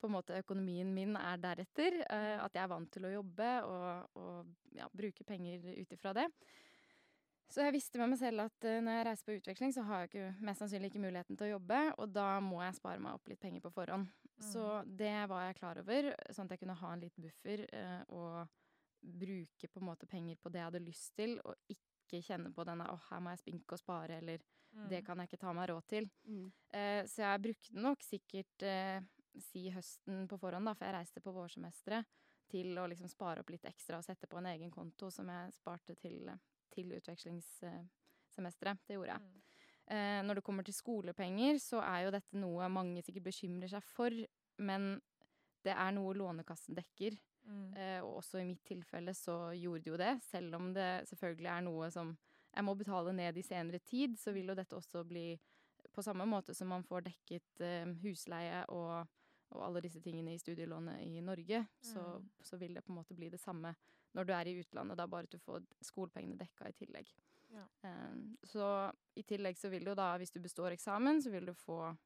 på 0.00 0.08
en 0.08 0.16
måte 0.16 0.38
økonomien 0.38 0.92
min 0.94 1.16
er 1.16 1.36
deretter. 1.42 2.00
eh, 2.10 2.36
at 2.42 2.54
jeg 2.54 2.62
er 2.62 2.68
vant 2.72 2.90
til 2.92 3.04
å 3.08 3.12
jobbe 3.14 3.50
og, 3.64 4.16
og 4.20 4.76
ja, 4.76 4.88
bruke 4.92 5.24
penger 5.24 5.64
ut 5.80 5.92
ifra 5.92 6.12
det. 6.16 6.26
Så 7.48 7.62
jeg 7.62 7.76
visste 7.76 7.98
med 8.00 8.10
meg 8.10 8.18
selv 8.18 8.42
at 8.48 8.64
eh, 8.66 8.80
når 8.82 8.96
jeg 8.98 9.06
reiser 9.06 9.24
på 9.28 9.36
utveksling, 9.38 9.72
så 9.72 9.82
har 9.86 10.00
jeg 10.04 10.10
ikke, 10.10 10.30
mest 10.48 10.62
sannsynlig 10.62 10.90
ikke 10.90 11.02
muligheten 11.04 11.36
til 11.38 11.46
å 11.46 11.50
jobbe, 11.56 11.80
og 12.02 12.08
da 12.10 12.28
må 12.42 12.58
jeg 12.64 12.74
spare 12.80 12.98
meg 13.02 13.14
opp 13.14 13.28
litt 13.30 13.40
penger 13.40 13.62
på 13.62 13.70
forhånd. 13.76 14.08
Så 14.42 14.64
det 14.98 15.14
var 15.30 15.46
jeg 15.46 15.56
klar 15.60 15.78
over, 15.80 16.10
sånn 16.34 16.44
at 16.48 16.56
jeg 16.56 16.60
kunne 16.64 16.74
ha 16.80 16.92
en 16.92 17.00
liten 17.00 17.24
buffer 17.24 17.62
eh, 17.72 18.02
og 18.12 18.48
bruke 19.00 19.68
på 19.70 19.80
en 19.80 19.86
måte 19.86 20.06
penger 20.10 20.36
på 20.42 20.50
det 20.50 20.58
jeg 20.60 20.68
hadde 20.70 20.82
lyst 20.84 21.14
til, 21.16 21.38
og 21.46 21.54
ikke 21.72 22.20
kjenne 22.22 22.52
på 22.54 22.64
denne 22.66 22.84
'åh, 22.90 23.00
her 23.10 23.20
må 23.20 23.30
jeg 23.30 23.38
spinke 23.44 23.72
og 23.72 23.78
spare', 23.80 24.18
eller 24.18 24.38
Mm. 24.76 24.88
'det 24.90 25.04
kan 25.06 25.16
jeg 25.18 25.28
ikke 25.30 25.40
ta 25.40 25.52
meg 25.52 25.68
råd 25.70 25.84
til'. 25.88 26.10
Eh, 26.74 27.06
så 27.06 27.22
jeg 27.22 27.42
brukte 27.42 27.72
nok 27.80 28.02
sikkert 28.02 28.62
eh, 28.62 29.00
si 29.42 29.68
høsten 29.74 30.26
på 30.30 30.38
forhånd, 30.40 30.68
da, 30.68 30.74
for 30.76 30.88
jeg 30.88 30.96
reiste 30.96 31.22
på 31.24 31.34
vårsemesteret, 31.36 32.08
til 32.46 32.78
å 32.78 32.86
liksom 32.86 33.10
spare 33.10 33.42
opp 33.42 33.50
litt 33.50 33.66
ekstra 33.66 33.98
og 33.98 34.06
sette 34.06 34.28
på 34.30 34.38
en 34.38 34.46
egen 34.52 34.70
konto 34.70 35.10
som 35.10 35.26
jeg 35.32 35.54
sparte 35.56 35.96
til, 35.98 36.30
til 36.70 36.92
utvekslingssemesteret. 36.94 38.84
Det 38.86 38.98
gjorde 38.98 39.16
jeg. 39.16 39.24
Mm. 39.26 39.42
Eh, 39.86 40.20
når 40.26 40.38
det 40.38 40.44
kommer 40.46 40.66
til 40.66 40.74
skolepenger, 40.74 41.58
så 41.62 41.82
er 41.82 42.06
jo 42.06 42.14
dette 42.14 42.38
noe 42.38 42.68
mange 42.70 43.02
sikkert 43.06 43.26
bekymrer 43.28 43.70
seg 43.70 43.84
for, 43.86 44.14
men 44.62 44.94
det 45.66 45.74
er 45.74 45.90
noe 45.94 46.14
Lånekassen 46.14 46.78
dekker. 46.78 47.18
Mm. 47.46 47.66
Eh, 47.78 47.98
og 48.02 48.20
også 48.20 48.40
i 48.40 48.46
mitt 48.46 48.64
tilfelle 48.66 49.14
så 49.14 49.52
gjorde 49.54 49.84
det 49.84 49.92
jo 49.92 50.00
det, 50.00 50.14
selv 50.26 50.58
om 50.58 50.72
det 50.74 50.88
selvfølgelig 51.10 51.52
er 51.52 51.66
noe 51.66 51.90
som 51.94 52.16
jeg 52.56 52.64
må 52.64 52.72
betale 52.78 53.12
ned 53.12 53.36
i 53.36 53.44
senere 53.44 53.78
tid, 53.84 54.16
så 54.18 54.32
vil 54.32 54.50
jo 54.50 54.56
dette 54.56 54.74
også 54.78 55.04
bli 55.06 55.28
på 55.92 56.02
samme 56.02 56.26
måte 56.28 56.54
som 56.56 56.70
man 56.72 56.84
får 56.84 57.06
dekket 57.06 57.62
eh, 57.64 57.92
husleie 58.02 58.64
og, 58.72 59.06
og 59.50 59.62
alle 59.66 59.80
disse 59.84 60.00
tingene 60.02 60.34
i 60.34 60.38
studielånet 60.38 61.00
i 61.06 61.20
Norge, 61.20 61.66
så, 61.80 62.00
Mm. 62.18 62.30
så 62.42 62.56
vil 62.58 62.74
det 62.74 62.84
på 62.84 62.92
en 62.92 62.98
måte 62.98 63.14
bli 63.14 63.28
det 63.30 63.40
samme 63.40 63.74
når 64.14 64.24
du 64.26 64.32
er 64.32 64.46
i 64.48 64.58
utlandet, 64.60 64.96
da 64.96 65.06
bare 65.06 65.22
at 65.24 65.30
du 65.30 65.38
får 65.38 65.62
skolepengene 65.82 66.38
dekka 66.38 66.68
i 66.68 66.72
tillegg. 66.72 67.10
Ja. 67.52 67.64
Eh, 67.84 68.14
så 68.44 68.92
i 69.16 69.22
tillegg 69.22 69.56
så 69.56 69.68
vil 69.70 69.84
du 69.84 69.94
da, 69.94 70.16
hvis 70.18 70.32
du 70.32 70.40
består 70.40 70.72
eksamen, 70.72 71.22
så 71.22 71.30
vil 71.30 71.46
du 71.46 71.52
få 71.54 71.96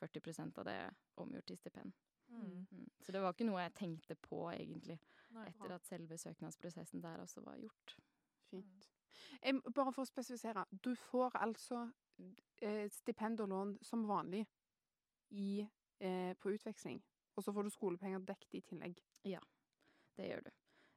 40% 0.00 0.58
av 0.58 0.64
det 0.64 0.94
omgjort 1.16 1.46
til 1.46 1.56
stipend. 1.56 1.92
Mm. 2.28 2.66
Mm. 2.70 2.90
Så 3.00 3.12
det 3.12 3.20
var 3.22 3.32
ikke 3.32 3.46
noe 3.46 3.62
jeg 3.62 3.74
tenkte 3.74 4.14
på 4.16 4.50
egentlig, 4.52 4.98
Nei. 5.30 5.46
etter 5.48 5.74
at 5.74 5.84
selve 5.86 6.18
søknadsprosessen 6.18 7.00
der 7.02 7.18
også 7.22 7.42
var 7.44 7.56
gjort. 7.56 7.96
Fint. 8.50 8.88
Em, 9.42 9.60
bare 9.74 9.92
for 9.92 10.02
å 10.04 10.06
spesifisere. 10.08 10.64
Du 10.82 10.94
får 10.94 11.30
altså 11.40 11.90
eh, 12.62 12.88
stipend 12.90 13.40
og 13.40 13.48
lån 13.48 13.78
som 13.82 14.06
vanlig 14.06 14.46
i, 15.30 15.66
eh, 16.04 16.34
på 16.40 16.52
utveksling. 16.54 17.00
Og 17.34 17.42
så 17.46 17.52
får 17.54 17.66
du 17.66 17.72
skolepenger 17.74 18.22
dekket 18.28 18.60
i 18.60 18.62
tillegg. 18.68 19.00
Ja, 19.26 19.40
Det 20.16 20.28
gjør 20.28 20.44
du. 20.46 20.50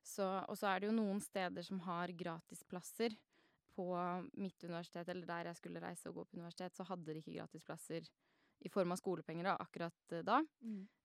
Så, 0.07 0.23
og 0.47 0.55
så 0.55 0.69
er 0.69 0.79
det 0.83 0.87
jo 0.91 0.95
noen 0.95 1.17
steder 1.23 1.65
som 1.65 1.79
har 1.87 2.13
gratisplasser. 2.15 3.15
På 3.77 3.91
mitt 4.41 4.63
universitet, 4.65 5.09
eller 5.13 5.27
der 5.29 5.49
jeg 5.51 5.57
skulle 5.59 5.81
reise 5.83 6.09
og 6.09 6.15
gå 6.15 6.23
på 6.25 6.37
universitet, 6.39 6.73
så 6.73 6.85
hadde 6.89 7.13
de 7.13 7.19
ikke 7.21 7.35
gratisplasser 7.35 8.07
i 8.65 8.69
form 8.73 8.91
av 8.95 8.97
skolepenger 8.97 9.45
da, 9.45 9.51
akkurat 9.61 9.93
da. 10.09 10.21
da. 10.25 10.37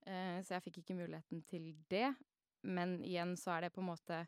Eh, 0.09 0.39
så 0.41 0.55
jeg 0.55 0.63
fikk 0.65 0.79
ikke 0.81 0.95
muligheten 0.97 1.43
til 1.45 1.67
det. 1.91 2.07
Men 2.65 2.95
igjen 3.05 3.35
så 3.37 3.51
er 3.57 3.67
det 3.67 3.73
på 3.75 3.81
en 3.83 3.91
måte 3.91 4.23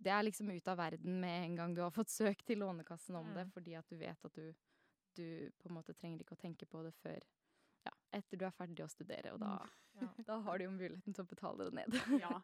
Det 0.00 0.08
er 0.14 0.22
liksom 0.24 0.48
ut 0.48 0.68
av 0.72 0.78
verden 0.80 1.18
med 1.20 1.44
en 1.44 1.56
gang 1.58 1.74
du 1.76 1.82
har 1.82 1.90
fått 1.92 2.08
søkt 2.08 2.46
til 2.48 2.62
Lånekassen 2.62 3.16
om 3.18 3.34
det, 3.34 3.44
Mm. 3.44 3.50
fordi 3.52 3.74
at 3.76 3.86
du 3.90 3.96
vet 4.00 4.24
at 4.24 4.32
du, 4.32 4.54
du 5.16 5.50
på 5.60 5.68
en 5.68 5.74
måte 5.74 5.92
trenger 5.92 6.20
ikke 6.24 6.38
å 6.38 6.40
tenke 6.40 6.64
på 6.66 6.80
det 6.86 6.94
før 7.02 7.20
etter 8.12 8.36
du 8.40 8.44
er 8.46 8.54
ferdig 8.56 8.84
å 8.84 8.88
studere, 8.90 9.32
og 9.34 9.40
da, 9.40 9.58
Ja. 10.00 10.08
da 10.26 10.38
har 10.40 10.58
du 10.58 10.64
jo 10.64 10.70
muligheten 10.70 11.14
til 11.14 11.24
å 11.24 11.28
betale 11.28 11.68
det 11.70 11.74
ned. 11.74 11.92
Ja. 12.24 12.40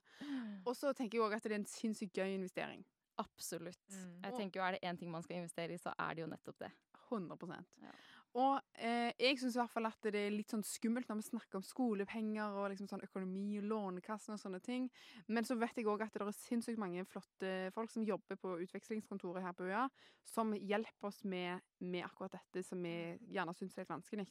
Og 0.67 0.75
så 0.77 0.93
tenker 0.95 1.19
jeg 1.19 1.25
òg 1.27 1.37
at 1.37 1.43
det 1.43 1.53
er 1.53 1.59
en 1.61 1.67
sinnssykt 1.71 2.15
gøy 2.19 2.35
investering. 2.35 2.85
Absolutt. 3.19 3.81
Mm. 3.91 4.21
Jeg 4.25 4.35
tenker 4.37 4.61
jo 4.61 4.67
er 4.67 4.73
det 4.77 4.83
én 4.85 4.99
ting 4.99 5.11
man 5.11 5.23
skal 5.25 5.37
investere 5.41 5.73
i, 5.73 5.79
så 5.81 5.95
er 5.99 6.15
det 6.15 6.23
jo 6.27 6.29
nettopp 6.29 6.59
det. 6.59 6.73
100 7.09 7.65
Ja. 7.83 7.93
Og 8.37 8.59
eh, 8.85 9.15
jeg 9.17 9.39
syns 9.41 9.55
i 9.57 9.61
hvert 9.63 9.73
fall 9.73 9.89
at 9.89 10.09
det 10.13 10.21
er 10.21 10.35
litt 10.35 10.53
sånn 10.53 10.65
skummelt 10.67 11.09
når 11.09 11.23
vi 11.23 11.27
snakker 11.31 11.57
om 11.57 11.65
skolepenger 11.65 12.59
og 12.61 12.69
liksom 12.73 12.89
sånn 12.91 13.05
økonomi 13.07 13.61
og 13.63 13.69
Lånekassen 13.71 14.35
og 14.35 14.43
sånne 14.43 14.61
ting. 14.65 14.91
Men 15.33 15.47
så 15.49 15.57
vet 15.57 15.79
jeg 15.79 15.89
òg 15.89 16.05
at 16.05 16.13
det 16.13 16.27
er 16.27 16.37
sinnssykt 16.37 16.81
mange 16.81 17.07
flotte 17.09 17.55
folk 17.77 17.93
som 17.93 18.05
jobber 18.05 18.37
på 18.41 18.59
utvekslingskontoret 18.67 19.47
her 19.47 19.57
på 19.57 19.71
øya, 19.71 19.87
som 20.27 20.53
hjelper 20.53 21.09
oss 21.09 21.23
med, 21.25 21.65
med 21.81 22.05
akkurat 22.05 22.37
dette 22.37 22.65
som 22.67 22.85
vi 22.85 22.97
gjerne 23.33 23.57
syns 23.57 23.79
er 23.79 23.87
litt 23.87 23.95
vanskelig. 23.95 24.29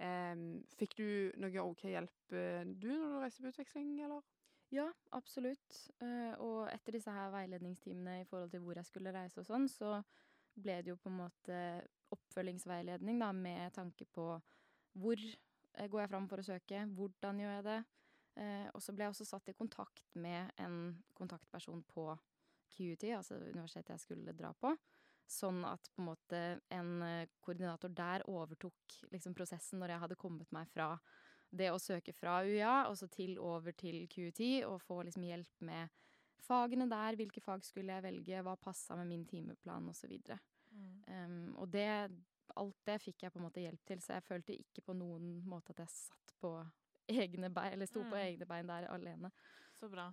Em, 0.00 0.44
fikk 0.80 0.98
du 0.98 1.08
noe 1.38 1.64
OK 1.68 1.86
hjelp 1.92 2.34
eh, 2.34 2.64
du 2.66 2.90
når 2.90 3.14
du 3.14 3.22
reiser 3.22 3.44
på 3.44 3.54
utveksling, 3.54 3.94
eller? 4.08 4.26
Ja, 4.74 4.88
absolutt. 5.14 5.78
Eh, 6.02 6.34
og 6.42 6.66
etter 6.70 6.94
disse 6.98 7.14
her 7.14 7.30
veiledningstimene 7.34 8.20
i 8.20 8.26
forhold 8.30 8.50
til 8.50 8.62
hvor 8.64 8.78
jeg 8.78 8.90
skulle 8.90 9.14
reise 9.14 9.42
og 9.42 9.48
sånn, 9.48 9.66
så 9.70 9.98
ble 10.60 10.80
det 10.82 10.92
jo 10.92 10.98
på 11.00 11.10
en 11.10 11.18
måte 11.20 11.58
oppfølgingsveiledning 12.14 13.20
da, 13.22 13.30
med 13.36 13.72
tanke 13.76 14.06
på 14.10 14.26
hvor 14.98 15.20
eh, 15.20 15.88
går 15.88 16.04
jeg 16.04 16.12
fram 16.12 16.28
for 16.30 16.42
å 16.42 16.46
søke, 16.46 16.84
hvordan 16.96 17.42
gjør 17.42 17.56
jeg 17.58 17.66
det? 17.68 17.80
Eh, 18.40 18.66
og 18.74 18.82
så 18.82 18.94
ble 18.94 19.06
jeg 19.06 19.14
også 19.14 19.28
satt 19.28 19.50
i 19.50 19.56
kontakt 19.58 20.16
med 20.18 20.50
en 20.62 20.80
kontaktperson 21.18 21.82
på 21.90 22.08
QUT, 22.70 23.04
altså 23.16 23.38
universitetet 23.42 23.96
jeg 23.96 24.04
skulle 24.04 24.36
dra 24.36 24.52
på. 24.54 24.74
Sånn 25.30 25.62
at 25.66 25.86
på 25.94 26.02
en 26.02 26.08
måte 26.10 26.42
en 26.74 26.92
eh, 27.06 27.30
koordinator 27.42 27.92
der 27.94 28.26
overtok 28.30 29.00
liksom 29.12 29.34
prosessen 29.38 29.82
når 29.82 29.94
jeg 29.94 30.04
hadde 30.04 30.20
kommet 30.20 30.50
meg 30.54 30.70
fra 30.72 30.94
det 31.50 31.70
å 31.70 31.80
søke 31.82 32.14
fra 32.14 32.40
UiA 32.46 32.86
og 32.88 32.96
så 32.98 33.08
til 33.10 33.36
over 33.42 33.74
til 33.78 34.04
QUT 34.10 34.42
og 34.68 34.78
få 34.82 35.02
liksom 35.06 35.26
hjelp 35.26 35.66
med 35.66 35.90
fagene 36.46 36.86
der, 36.90 37.18
hvilke 37.18 37.42
fag 37.42 37.64
skulle 37.66 37.96
jeg 37.96 38.06
velge, 38.06 38.42
hva 38.46 38.56
passa 38.58 38.96
med 38.98 39.10
min 39.10 39.26
timeplan 39.28 39.88
osv. 39.90 40.14
Mm. 40.14 40.49
Um, 40.70 41.54
og 41.58 41.70
det, 41.72 41.86
alt 42.56 42.76
det 42.86 43.00
fikk 43.02 43.22
jeg 43.24 43.32
på 43.32 43.38
en 43.40 43.46
måte 43.48 43.62
hjelp 43.62 43.82
til, 43.88 44.00
så 44.02 44.18
jeg 44.18 44.22
følte 44.28 44.56
ikke 44.58 44.82
på 44.86 44.94
noen 44.94 45.40
måte 45.48 45.74
at 45.74 45.82
jeg 45.84 45.88
satt 45.94 46.34
på 46.40 46.52
egne 47.10 47.50
bein, 47.50 47.72
eller 47.74 47.86
sto 47.90 48.02
på 48.04 48.14
Mm. 48.14 48.20
egne 48.22 48.46
bein 48.46 48.68
der 48.68 48.86
alene. 48.90 49.30
Så 49.74 49.88
bra. 49.88 50.12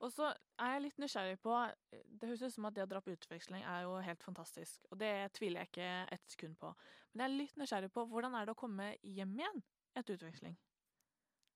Og 0.00 0.10
så 0.12 0.26
er 0.58 0.72
jeg 0.72 0.82
litt 0.82 0.98
nysgjerrig 0.98 1.38
på 1.40 1.54
Det 1.92 2.28
høres 2.28 2.42
ut 2.42 2.52
som 2.52 2.64
at 2.66 2.74
det 2.74 2.82
å 2.82 2.88
dra 2.90 3.00
på 3.00 3.12
utveksling 3.14 3.62
er 3.62 3.82
jo 3.82 3.94
helt 4.02 4.22
fantastisk. 4.24 4.84
Og 4.90 4.98
det 4.98 5.32
tviler 5.32 5.60
jeg 5.60 5.68
ikke 5.70 6.12
et 6.12 6.24
sekund 6.26 6.56
på. 6.58 6.74
Men 7.12 7.20
jeg 7.22 7.30
er 7.30 7.38
litt 7.38 7.56
nysgjerrig 7.56 7.92
på 7.92 8.04
hvordan 8.10 8.34
er 8.34 8.44
det 8.48 8.54
å 8.56 8.58
komme 8.58 8.96
hjem 9.02 9.36
igjen 9.38 9.62
etter 9.94 10.14
utveksling? 10.18 10.56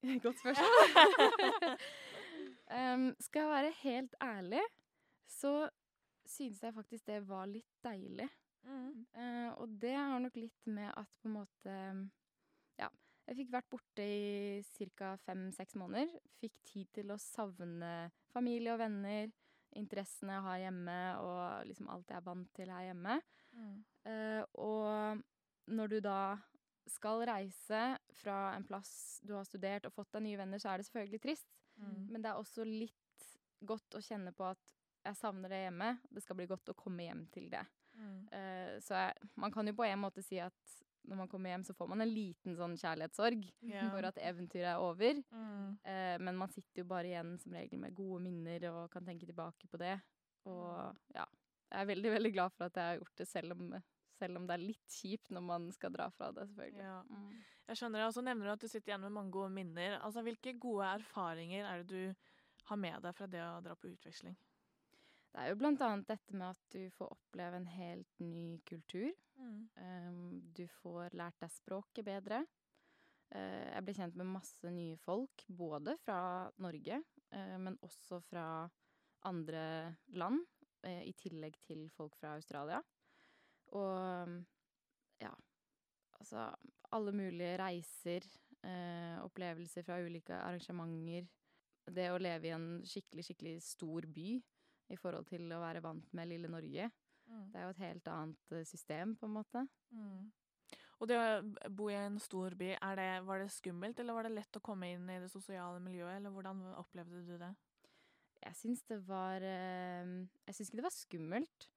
Godt 0.23 0.38
spørsmål. 0.38 1.78
um, 2.78 3.09
skal 3.19 3.43
jeg 3.43 3.50
være 3.50 3.73
helt 3.83 4.14
ærlig, 4.23 4.62
så 5.26 5.69
synes 6.28 6.62
jeg 6.62 6.76
faktisk 6.76 7.08
det 7.08 7.23
var 7.28 7.49
litt 7.50 7.75
deilig. 7.85 8.28
Eh, 8.68 9.50
og 9.56 9.76
det 9.80 9.94
har 9.97 10.20
nok 10.20 10.37
litt 10.37 10.66
med 10.68 10.90
at 10.92 11.11
på 11.23 11.30
en 11.30 11.37
måte 11.38 11.76
Ja, 12.78 12.90
jeg 13.28 13.38
fikk 13.40 13.52
vært 13.54 13.70
borte 13.73 14.04
i 14.04 14.88
ca. 14.99 15.14
fem-seks 15.25 15.76
måneder. 15.80 16.11
Fikk 16.42 16.58
tid 16.68 16.90
til 17.00 17.14
å 17.14 17.20
savne 17.23 18.11
familie 18.32 18.75
og 18.75 18.82
venner, 18.82 19.32
interessene 19.76 20.37
jeg 20.37 20.47
har 20.47 20.61
hjemme, 20.66 21.00
og 21.23 21.66
liksom 21.68 21.90
alt 21.92 22.12
jeg 22.12 22.20
er 22.20 22.28
vant 22.28 22.52
til 22.56 22.70
her 22.73 22.87
hjemme. 22.90 23.18
Eh, 24.08 24.42
og 24.61 25.25
når 25.68 25.92
du 25.92 25.99
da 26.04 26.20
skal 26.88 27.25
reise 27.28 27.82
fra 28.16 28.54
en 28.56 28.64
plass 28.64 29.20
du 29.26 29.35
har 29.37 29.44
studert 29.44 29.87
og 29.88 29.92
fått 29.92 30.14
deg 30.16 30.25
nye 30.25 30.40
venner, 30.40 30.61
så 30.61 30.73
er 30.73 30.80
det 30.80 30.88
selvfølgelig 30.88 31.25
trist. 31.25 31.58
Mm. 31.76 32.06
Men 32.12 32.25
det 32.25 32.30
er 32.30 32.40
også 32.40 32.64
litt 32.64 33.26
godt 33.68 33.99
å 33.99 34.04
kjenne 34.04 34.32
på 34.37 34.47
at 34.49 34.77
jeg 35.07 35.19
savner 35.19 35.52
det 35.52 35.62
hjemme. 35.64 35.95
Det 36.11 36.23
skal 36.25 36.38
bli 36.38 36.49
godt 36.50 36.73
å 36.73 36.76
komme 36.78 37.07
hjem 37.07 37.25
til 37.35 37.49
det. 37.52 37.64
Mm. 37.99 38.21
Uh, 38.33 38.75
så 38.85 39.00
jeg, 39.02 39.33
man 39.40 39.55
kan 39.55 39.67
jo 39.67 39.75
på 39.78 39.87
en 39.87 40.05
måte 40.05 40.23
si 40.25 40.38
at 40.43 40.78
når 41.09 41.23
man 41.23 41.31
kommer 41.31 41.55
hjem, 41.55 41.64
så 41.64 41.75
får 41.76 41.88
man 41.88 42.05
en 42.05 42.11
liten 42.12 42.57
sånn 42.59 42.75
kjærlighetssorg 42.76 43.45
yeah. 43.64 43.88
for 43.95 44.05
at 44.05 44.19
eventyret 44.21 44.75
er 44.75 44.85
over. 44.85 45.21
Mm. 45.33 45.76
Uh, 45.87 46.17
men 46.25 46.40
man 46.40 46.52
sitter 46.52 46.83
jo 46.83 46.88
bare 46.90 47.11
igjen 47.11 47.37
som 47.40 47.55
regel 47.57 47.81
med 47.81 47.97
gode 47.97 48.21
minner 48.26 48.69
og 48.73 48.81
kan 48.93 49.07
tenke 49.07 49.28
tilbake 49.28 49.71
på 49.71 49.81
det. 49.81 49.97
Og 50.49 51.14
ja, 51.17 51.25
jeg 51.69 51.78
er 51.81 51.88
veldig, 51.93 52.12
veldig 52.17 52.35
glad 52.35 52.57
for 52.57 52.69
at 52.69 52.76
jeg 52.81 52.93
har 52.93 53.00
gjort 53.00 53.21
det, 53.21 53.28
selv 53.28 53.57
om, 53.57 53.73
selv 54.21 54.40
om 54.40 54.49
det 54.49 54.57
er 54.57 54.67
litt 54.67 54.99
kjipt 55.00 55.33
når 55.35 55.47
man 55.49 55.71
skal 55.75 55.95
dra 55.95 56.09
fra 56.12 56.31
det, 56.37 56.49
selvfølgelig. 56.50 56.85
Ja. 56.85 57.00
Mm. 57.09 57.31
Jeg 57.69 57.81
skjønner 57.81 58.00
det. 58.00 58.09
Og 58.09 58.17
så 58.17 58.25
nevner 58.25 58.49
du 58.49 58.55
at 58.55 58.64
du 58.64 58.69
sitter 58.69 58.93
igjen 58.93 59.05
med 59.05 59.17
mange 59.17 59.35
gode 59.35 59.52
minner. 59.55 59.99
Altså, 60.00 60.25
Hvilke 60.26 60.57
gode 60.61 60.93
erfaringer 60.99 61.69
er 61.69 61.83
det 61.85 61.88
du 61.93 62.28
har 62.69 62.81
med 62.81 63.00
deg 63.05 63.17
fra 63.17 63.28
det 63.31 63.43
å 63.45 63.59
dra 63.64 63.76
på 63.76 63.90
utveksling? 63.93 64.37
Det 65.32 65.42
er 65.42 65.52
jo 65.52 65.58
blant 65.61 65.82
annet 65.85 66.08
dette 66.08 66.37
med 66.37 66.49
at 66.54 66.62
du 66.73 66.88
får 66.97 67.12
oppleve 67.14 67.61
en 67.61 67.68
helt 67.70 68.23
ny 68.23 68.58
kultur. 68.68 69.11
Mm. 69.38 69.58
Um, 69.76 70.23
du 70.56 70.64
får 70.80 71.14
lært 71.18 71.38
deg 71.42 71.52
språket 71.52 72.06
bedre. 72.06 72.42
Uh, 73.28 73.68
jeg 73.75 73.85
ble 73.85 73.97
kjent 73.99 74.16
med 74.18 74.30
masse 74.32 74.73
nye 74.73 74.97
folk, 75.02 75.44
både 75.52 75.99
fra 76.00 76.20
Norge, 76.64 77.02
uh, 77.35 77.56
men 77.61 77.76
også 77.85 78.23
fra 78.25 78.47
andre 79.28 79.64
land, 80.16 80.40
uh, 80.87 81.02
i 81.04 81.12
tillegg 81.18 81.61
til 81.66 81.87
folk 81.92 82.16
fra 82.16 82.35
Australia. 82.38 82.80
Og 83.76 84.38
ja, 85.20 85.32
altså 86.16 86.49
alle 86.97 87.12
mulige 87.12 87.58
reiser, 87.61 88.25
opplevelser 89.23 89.85
fra 89.87 90.00
ulike 90.02 90.35
arrangementer. 90.35 91.28
Det 91.94 92.06
å 92.11 92.18
leve 92.20 92.49
i 92.49 92.54
en 92.56 92.80
skikkelig, 92.88 93.26
skikkelig 93.28 93.52
stor 93.62 94.06
by 94.12 94.32
i 94.88 94.97
forhold 94.99 95.28
til 95.28 95.47
å 95.52 95.61
være 95.62 95.83
vant 95.85 96.12
med 96.16 96.30
lille 96.30 96.50
Norge. 96.50 96.90
Mm. 97.28 97.47
Det 97.52 97.61
er 97.61 97.64
jo 97.66 97.73
et 97.75 97.85
helt 97.85 98.11
annet 98.12 98.52
eh, 98.57 98.66
system, 98.68 99.14
på 99.18 99.28
en 99.28 99.37
måte. 99.37 99.64
Mm. 99.92 100.28
Og 100.99 101.11
det 101.11 101.18
å 101.21 101.71
bo 101.71 101.88
i 101.92 101.97
en 101.99 102.18
stor 102.23 102.57
by, 102.59 102.73
er 102.75 102.99
det, 102.99 103.09
var 103.28 103.42
det 103.42 103.50
skummelt, 103.54 104.00
eller 104.00 104.16
var 104.16 104.26
det 104.26 104.35
lett 104.35 104.59
å 104.59 104.64
komme 104.64 104.90
inn 104.95 105.09
i 105.12 105.21
det 105.23 105.30
sosiale 105.30 105.80
miljøet, 105.83 106.18
eller 106.18 106.35
hvordan 106.35 106.64
opplevde 106.80 107.25
du 107.26 107.35
det? 107.38 107.52
Jeg 108.38 108.54
syns 108.54 108.85
det 108.87 109.00
var 109.09 109.42
eh, 109.42 110.14
Jeg 110.47 110.54
syns 110.54 110.71
ikke 110.71 110.80
det 110.80 110.88
var 110.88 110.95
skummelt. 110.95 111.68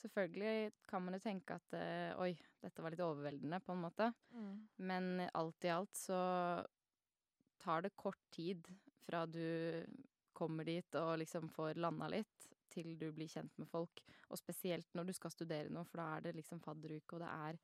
Selvfølgelig 0.00 0.72
kan 0.88 1.02
man 1.04 1.16
jo 1.16 1.22
tenke 1.24 1.56
at 1.58 1.74
eh, 1.76 2.12
oi, 2.22 2.32
dette 2.62 2.84
var 2.84 2.94
litt 2.94 3.04
overveldende, 3.04 3.60
på 3.64 3.74
en 3.74 3.82
måte. 3.82 4.12
Men 4.80 5.26
alt 5.28 5.66
i 5.68 5.72
alt 5.74 5.96
så 5.96 6.20
tar 7.60 7.84
det 7.84 7.98
kort 8.00 8.22
tid 8.32 8.64
fra 9.04 9.26
du 9.28 9.84
kommer 10.32 10.64
dit 10.64 10.96
og 10.96 11.18
liksom 11.20 11.50
får 11.52 11.80
landa 11.82 12.08
litt, 12.08 12.48
til 12.70 12.92
du 13.00 13.10
blir 13.12 13.28
kjent 13.28 13.56
med 13.58 13.68
folk. 13.70 14.02
Og 14.30 14.38
spesielt 14.40 14.88
når 14.94 15.10
du 15.10 15.12
skal 15.16 15.30
studere 15.34 15.70
noe, 15.72 15.84
for 15.88 16.02
da 16.02 16.08
er 16.16 16.26
det 16.28 16.34
liksom 16.38 16.60
fadderuke, 16.64 17.16
og 17.18 17.24
det 17.24 17.30
er 17.30 17.58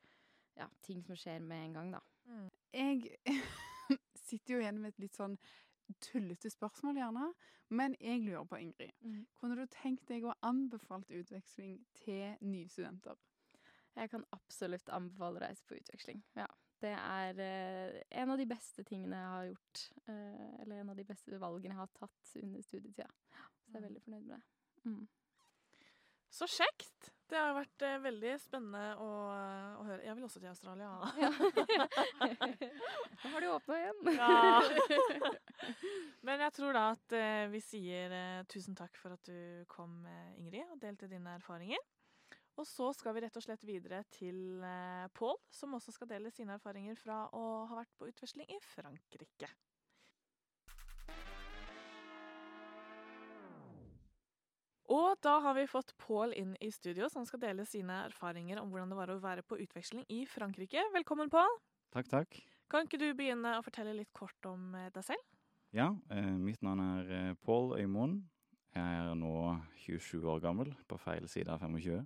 ja, 0.57 0.69
ting 0.83 1.03
som 1.05 1.17
skjer 1.21 1.41
med 1.45 1.65
en 1.67 1.77
gang, 1.79 1.93
da. 1.99 2.01
Jeg 2.73 3.17
sitter 4.29 4.55
jo 4.57 4.61
igjen 4.63 4.81
med 4.83 4.95
et 4.95 4.99
litt 5.07 5.17
sånn 5.19 5.37
tullete 6.03 6.51
spørsmål, 6.51 6.97
gjerne. 6.99 7.29
Men 7.77 7.95
jeg 8.01 8.21
lurer 8.23 8.45
på, 8.47 8.59
Ingrid. 8.63 8.93
Kunne 9.39 9.57
du 9.59 9.65
tenkt 9.71 10.07
deg 10.11 10.25
å 10.27 10.35
anbefalt 10.47 11.11
utveksling 11.15 11.81
til 11.99 12.37
nye 12.47 12.69
studenter? 12.71 13.19
Jeg 13.97 14.11
kan 14.13 14.25
absolutt 14.37 14.91
anbefale 14.93 15.39
å 15.41 15.45
reise 15.47 15.65
på 15.67 15.79
utveksling. 15.79 16.23
Ja. 16.37 16.47
Det 16.83 16.91
er 16.93 17.39
eh, 17.41 17.95
en 18.21 18.31
av 18.35 18.37
de 18.37 18.45
beste 18.51 18.85
tingene 18.85 19.17
jeg 19.17 19.31
har 19.33 19.47
gjort. 19.49 19.85
eh, 20.13 20.51
eller 20.63 20.83
en 20.83 20.91
av 20.93 20.99
de 20.99 21.07
beste 21.09 21.39
valgene 21.41 21.73
jeg 21.73 21.81
har 21.81 21.95
tatt 21.97 22.35
under 22.43 22.63
studietida. 22.67 23.09
Så 23.65 23.73
jeg 23.73 23.79
er 23.79 23.81
Mm. 23.81 23.87
veldig 23.89 24.03
fornøyd 24.05 24.27
med 24.27 24.37
det. 24.37 24.43
Mm. 24.87 25.05
Så 26.37 26.49
kjekt! 26.51 27.13
Det 27.27 27.39
har 27.41 27.57
vært 27.57 27.83
eh, 27.83 27.97
veldig 28.05 28.33
spennende 28.39 28.83
å, 29.03 29.07
å 29.81 29.85
høre. 29.89 29.99
Jeg 30.07 30.15
vil 30.15 30.27
også 30.29 30.39
til 30.43 30.51
Australia. 30.53 30.93
Ja. 31.19 31.31
Nå 33.25 33.33
har 33.33 33.43
de 33.43 33.49
åpna 33.51 33.79
igjen. 33.81 34.11
Ja. 34.15 34.61
Men 36.29 36.45
jeg 36.45 36.55
tror 36.55 36.77
da 36.77 36.85
at 36.93 37.17
eh, 37.19 37.49
vi 37.51 37.63
sier 37.65 38.15
eh, 38.15 38.45
tusen 38.53 38.79
takk 38.79 38.95
for 39.01 39.17
at 39.17 39.27
du 39.27 39.67
kom, 39.73 39.99
eh, 40.07 40.37
Ingrid, 40.39 40.71
og 40.71 40.79
delte 40.85 41.11
dine 41.11 41.35
erfaringer. 41.41 41.83
Og 42.57 42.65
så 42.65 42.93
skal 42.97 43.17
vi 43.17 43.25
rett 43.27 43.37
og 43.37 43.45
slett 43.45 43.67
videre 43.67 44.05
til 44.15 44.63
eh, 44.65 45.11
Pål, 45.19 45.35
som 45.53 45.75
også 45.77 45.97
skal 45.97 46.15
dele 46.15 46.31
sine 46.33 46.55
erfaringer 46.57 46.95
fra 47.01 47.25
å 47.35 47.43
ha 47.69 47.81
vært 47.83 47.97
på 47.99 48.07
utveksling 48.13 48.55
i 48.55 48.63
Frankrike. 48.71 49.51
Og 54.93 55.17
da 55.25 55.39
har 55.43 55.57
vi 55.57 55.67
fått 55.71 55.95
Pål 55.99 56.35
inn 56.39 56.53
i 56.63 56.71
studio, 56.75 57.09
som 57.11 57.27
skal 57.27 57.43
dele 57.43 57.67
sine 57.67 58.05
erfaringer 58.07 58.61
om 58.61 58.71
hvordan 58.71 58.93
det 58.93 58.99
var 58.99 59.13
å 59.13 59.19
være 59.23 59.43
på 59.47 59.59
utveksling 59.65 60.05
i 60.15 60.23
Frankrike. 60.31 60.85
Velkommen, 60.95 61.31
Pål. 61.33 61.59
Takk, 61.95 62.11
takk. 62.13 62.39
Kan 62.71 62.87
ikke 62.87 63.01
du 63.01 63.09
begynne 63.19 63.57
å 63.59 63.65
fortelle 63.67 63.95
litt 63.97 64.13
kort 64.15 64.49
om 64.51 64.75
eh, 64.79 64.91
deg 64.95 65.07
selv? 65.07 65.23
Ja, 65.75 65.91
eh, 66.15 66.33
mitt 66.39 66.63
navn 66.67 66.83
er 66.83 67.13
eh, 67.19 67.33
Pål 67.47 67.77
Øymoen. 67.81 68.21
Jeg 68.77 69.01
er 69.01 69.15
nå 69.17 69.35
27 69.87 70.27
år 70.29 70.41
gammel, 70.45 70.75
på 70.87 70.99
feil 71.01 71.25
side 71.33 71.49
av 71.49 71.63
25. 71.65 72.05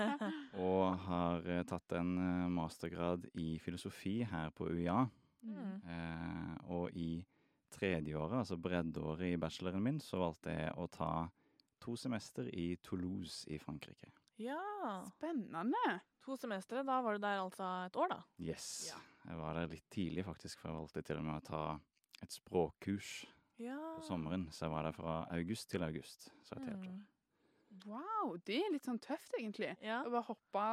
Og 0.68 1.04
har 1.06 1.46
tatt 1.70 1.94
en 1.96 2.10
mastergrad 2.52 3.24
i 3.40 3.54
filosofi 3.62 4.18
her 4.28 4.52
på 4.52 4.68
UiA. 4.68 5.06
Mm. 5.42 5.80
Eh, 5.88 6.56
og 6.70 6.90
i 6.94 7.24
tredjeåret, 7.72 8.42
altså 8.42 8.58
breddeåret 8.60 9.32
i 9.32 9.38
bacheloren 9.40 9.82
min, 9.82 10.00
så 10.02 10.20
valgte 10.20 10.54
jeg 10.54 10.74
å 10.78 10.86
ta 10.92 11.12
to 11.82 11.96
semester 11.98 12.46
i 12.54 12.76
Toulouse 12.86 13.44
i 13.50 13.58
Frankrike. 13.58 14.10
Ja. 14.40 14.60
Spennende. 15.16 15.98
To 16.24 16.36
semestre. 16.38 16.84
Da 16.86 17.00
var 17.02 17.18
du 17.18 17.22
der 17.24 17.42
altså 17.42 17.66
et 17.88 17.96
år, 17.98 18.08
da. 18.14 18.20
Yes. 18.40 18.68
Ja. 18.92 18.98
Jeg 19.28 19.38
var 19.38 19.54
der 19.58 19.70
litt 19.70 19.86
tidlig, 19.92 20.24
faktisk, 20.26 20.58
for 20.62 20.70
jeg 20.70 20.78
valgte 20.80 21.02
til 21.06 21.20
og 21.20 21.26
med 21.26 21.38
å 21.40 21.46
ta 21.46 21.62
et 22.22 22.34
språkkurs 22.34 23.12
Ja. 23.62 23.76
på 23.98 24.02
sommeren. 24.06 24.48
Så 24.54 24.66
jeg 24.66 24.72
var 24.74 24.86
der 24.88 24.94
fra 24.96 25.16
august 25.34 25.68
til 25.70 25.82
august. 25.86 26.30
Så 26.46 26.58
jeg. 26.62 26.78
Mm. 26.78 27.02
Wow, 27.88 28.34
det 28.46 28.58
er 28.60 28.72
litt 28.74 28.84
sånn 28.84 28.98
tøft, 29.02 29.32
egentlig. 29.38 29.70
Ja. 29.82 30.02
Å 30.04 30.10
bare 30.12 30.26
hoppe, 30.28 30.64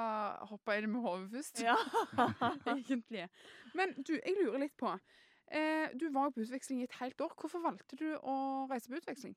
hoppe 0.52 0.76
i 0.78 0.82
det 0.84 0.90
med 0.92 1.02
hodet 1.06 1.30
først. 1.34 1.62
ja. 1.64 1.76
egentlig. 2.76 3.28
Men 3.78 3.94
du, 4.04 4.14
jeg 4.18 4.36
lurer 4.40 4.60
litt 4.66 4.76
på 4.80 4.92
eh, 5.52 5.94
Du 5.96 6.10
var 6.14 6.32
på 6.36 6.44
utveksling 6.44 6.82
i 6.82 6.88
et 6.90 6.98
helt 7.00 7.22
år. 7.24 7.34
Hvorfor 7.40 7.64
valgte 7.64 7.98
du 8.00 8.10
å 8.20 8.36
reise 8.70 8.92
på 8.92 9.00
utveksling? 9.00 9.36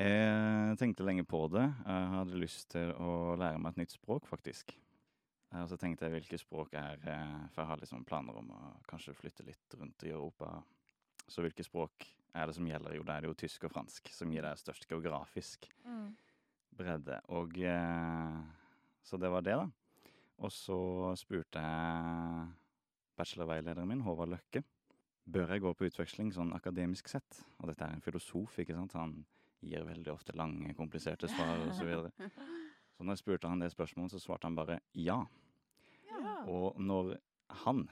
Jeg 0.00 0.78
tenkte 0.80 1.04
lenge 1.04 1.26
på 1.28 1.42
det. 1.52 1.66
Jeg 1.84 2.04
hadde 2.14 2.38
lyst 2.40 2.70
til 2.72 2.92
å 2.96 3.34
lære 3.36 3.58
meg 3.60 3.74
et 3.74 3.82
nytt 3.82 3.92
språk, 3.98 4.24
faktisk. 4.30 4.72
Eh, 5.52 5.60
Og 5.60 5.68
så 5.68 5.76
tenkte 5.76 6.06
jeg 6.06 6.14
hvilke 6.14 6.38
språk 6.40 6.72
er 6.78 6.96
eh, 7.04 7.48
For 7.52 7.60
jeg 7.62 7.68
har 7.68 7.80
liksom 7.82 8.04
planer 8.08 8.38
om 8.40 8.48
å 8.54 8.60
kanskje 8.88 9.12
flytte 9.18 9.44
litt 9.44 9.76
rundt 9.76 10.04
i 10.06 10.12
Europa. 10.14 10.62
Så 11.28 11.44
hvilke 11.44 11.64
språk 11.66 12.06
er 12.32 12.46
det 12.48 12.54
som 12.56 12.64
gjelder? 12.66 12.94
Jo, 12.96 13.02
da 13.04 13.16
er 13.18 13.20
det 13.26 13.28
jo 13.32 13.36
tysk 13.42 13.66
og 13.68 13.74
fransk 13.74 14.08
som 14.14 14.30
gir 14.32 14.42
deg 14.46 14.56
størst 14.60 14.88
geografisk 14.88 15.68
Mm. 15.84 16.14
bredde. 16.78 17.20
Og 17.28 17.58
eh, 17.58 18.40
Så 19.04 19.18
det 19.20 19.28
var 19.30 19.42
det, 19.42 19.56
da. 19.58 19.68
Og 20.40 20.50
så 20.50 21.12
spurte 21.18 21.60
jeg 21.60 22.48
bachelorveilederen 23.18 23.88
min, 23.88 24.00
Håvard 24.00 24.30
Løkke, 24.32 24.62
bør 25.28 25.48
jeg 25.52 25.60
gå 25.60 25.74
på 25.76 25.84
utveksling 25.90 26.32
sånn 26.32 26.54
akademisk 26.56 27.08
sett. 27.08 27.42
Og 27.60 27.68
dette 27.68 27.84
er 27.84 27.92
en 27.92 28.00
filosof, 28.00 28.56
ikke 28.58 28.72
sant. 28.74 28.92
Han 28.96 29.24
gir 29.62 29.84
veldig 29.84 30.12
ofte 30.12 30.32
lange, 30.36 30.74
kompliserte 30.74 31.28
svar 31.28 31.58
og 31.66 31.74
så 31.76 31.84
videre. 31.84 32.12
Så 32.96 33.04
når 33.04 33.14
jeg 33.16 33.22
spurte 33.22 33.48
han 33.48 33.60
det 33.62 33.70
spørsmålet, 33.72 34.12
så 34.12 34.18
svarte 34.20 34.44
han 34.44 34.56
bare 34.58 34.74
ja. 34.92 35.22
Ja. 36.10 36.34
Og 36.52 36.76
når 36.80 37.14
han 37.64 37.86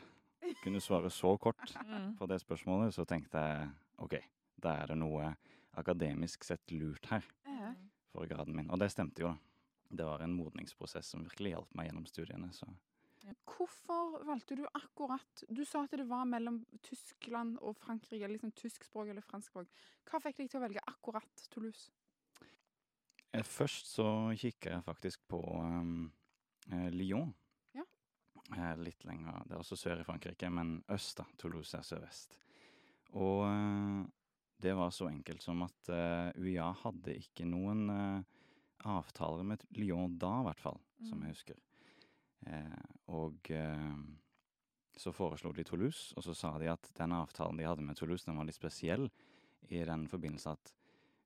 kunne 0.63 0.81
svare 0.85 1.09
så 1.11 1.31
kort 1.41 1.63
Mm. 1.89 2.17
på 2.19 2.27
det 2.29 2.41
spørsmålet, 2.43 2.93
så 2.95 3.05
tenkte 3.09 3.41
jeg 3.41 3.71
OK, 4.05 4.19
da 4.61 4.75
er 4.83 4.87
det 4.93 4.99
noe 5.01 5.31
akademisk 5.81 6.45
sett 6.45 6.71
lurt 6.71 7.07
her 7.09 7.25
for 8.13 8.27
graden 8.29 8.55
min. 8.57 8.69
Og 8.71 8.79
det 8.79 8.91
stemte 8.93 9.23
jo, 9.25 9.29
da. 9.33 9.39
Det 9.91 10.05
var 10.05 10.21
en 10.21 10.35
modningsprosess 10.37 11.09
som 11.15 11.23
virkelig 11.25 11.55
hjalp 11.55 11.75
meg 11.75 11.89
gjennom 11.89 12.05
studiene. 12.07 12.51
Så 12.53 12.67
Hvorfor 13.49 14.23
valgte 14.25 14.57
du 14.57 14.65
akkurat 14.75 15.43
Du 15.51 15.65
sa 15.65 15.83
at 15.85 15.91
det 15.97 16.07
var 16.09 16.25
mellom 16.29 16.61
Tyskland 16.83 17.59
og 17.61 17.77
Frankrike, 17.77 18.29
liksom 18.29 18.53
tyskspråk 18.57 19.09
eller 19.13 19.25
franskspråk. 19.27 19.69
Hva 20.09 20.21
fikk 20.25 20.37
deg 20.41 20.51
til 20.51 20.61
å 20.61 20.65
velge 20.65 20.85
akkurat 20.87 21.49
Toulouse? 21.53 21.91
eh, 23.33 23.43
først 23.45 23.87
så 23.93 24.07
kikka 24.39 24.71
jeg 24.77 24.85
faktisk 24.87 25.27
på 25.29 25.41
um, 25.61 26.11
Lyon. 26.95 27.35
Ja. 27.77 27.85
Eh, 28.57 28.77
litt 28.81 29.05
lenger 29.05 29.43
Det 29.47 29.55
er 29.57 29.61
også 29.61 29.77
sør 29.77 30.01
i 30.01 30.07
Frankrike, 30.07 30.49
men 30.51 30.79
øst, 30.89 31.17
da. 31.21 31.27
Toulouse 31.39 31.77
er 31.77 31.83
sørvest. 31.85 32.39
Og 33.17 33.45
det 34.61 34.75
var 34.77 34.91
så 34.91 35.09
enkelt 35.09 35.43
som 35.43 35.63
at 35.65 35.89
uh, 35.93 36.33
UiA 36.37 36.67
hadde 36.83 37.15
ikke 37.17 37.47
noen 37.49 37.89
uh, 37.89 38.23
avtaler 38.85 39.47
med 39.47 39.63
Lyon 39.77 40.19
da, 40.19 40.33
i 40.41 40.49
hvert 40.49 40.61
fall, 40.61 40.81
som 41.09 41.19
Mm. 41.19 41.25
jeg 41.29 41.37
husker. 41.37 41.61
Eh, 42.47 42.87
og 43.15 43.51
eh, 43.51 43.99
så 44.99 45.13
foreslo 45.15 45.53
de 45.55 45.65
Toulouse, 45.67 46.13
og 46.17 46.25
så 46.27 46.35
sa 46.35 46.55
de 46.59 46.71
at 46.71 46.91
den 46.99 47.15
avtalen 47.17 47.59
de 47.59 47.67
hadde 47.67 47.85
med 47.87 47.99
Toulouse, 47.99 48.27
den 48.27 48.39
var 48.39 48.49
litt 48.49 48.59
spesiell 48.59 49.09
i 49.69 49.83
den 49.85 50.07
forbindelse 50.11 50.55
at 50.55 50.73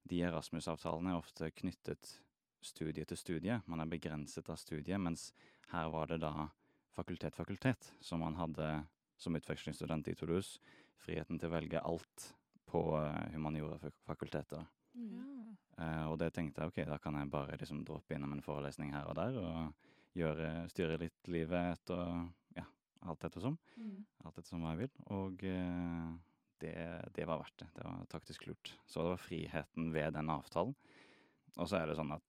de 0.08 0.20
Erasmus-avtalene 0.26 1.12
er 1.12 1.20
ofte 1.20 1.50
knyttet 1.54 2.16
studie 2.62 3.04
til 3.08 3.18
studie. 3.18 3.60
Man 3.66 3.82
er 3.82 3.90
begrenset 3.90 4.50
av 4.50 4.58
studiet, 4.60 5.00
mens 5.00 5.30
her 5.72 5.90
var 5.92 6.10
det 6.10 6.20
da 6.22 6.48
fakultet-fakultet, 6.96 7.94
som 8.00 8.22
man 8.22 8.36
hadde 8.36 8.68
som 9.16 9.36
utvekslingsstudent 9.38 10.10
i 10.10 10.16
Toulouse. 10.18 10.60
Friheten 11.02 11.38
til 11.38 11.48
å 11.50 11.54
velge 11.54 11.82
alt 11.82 12.28
på 12.68 12.82
uh, 12.98 13.14
humaniora-fakultetet. 13.34 14.68
Ja. 14.92 15.24
Eh, 15.78 16.04
og 16.10 16.18
det 16.20 16.32
tenkte 16.36 16.62
jeg 16.62 16.72
ok, 16.72 16.80
da 16.88 16.98
kan 17.00 17.16
jeg 17.16 17.30
bare 17.32 17.56
liksom 17.58 17.80
droppe 17.86 18.16
innom 18.16 18.34
en 18.36 18.44
forelesning 18.44 18.92
her 18.92 19.08
og 19.08 19.16
der, 19.16 19.38
og 19.40 19.88
gjøre, 20.18 20.50
styre 20.72 20.98
litt 21.00 21.30
livet 21.32 21.76
etter 21.76 22.02
ja, 22.58 22.66
alt 23.08 23.24
etter 23.28 23.44
som. 23.44 23.56
Alt 24.24 24.36
etter 24.38 24.50
som 24.50 24.64
hva 24.64 24.74
jeg 24.74 24.84
vil. 24.84 25.06
Og 25.16 25.44
eh, 25.48 26.10
det, 26.62 26.74
det 27.16 27.26
var 27.28 27.42
verdt 27.42 27.64
det. 27.64 27.70
Det 27.76 27.86
var 27.86 28.04
taktisk 28.12 28.46
lurt. 28.48 28.74
Så 28.86 29.02
det 29.02 29.14
var 29.14 29.24
friheten 29.24 29.90
ved 29.94 30.14
den 30.18 30.30
avtalen. 30.32 30.76
Og 31.58 31.68
så 31.68 31.80
er 31.80 31.90
det 31.90 31.98
sånn 31.98 32.14
at 32.14 32.28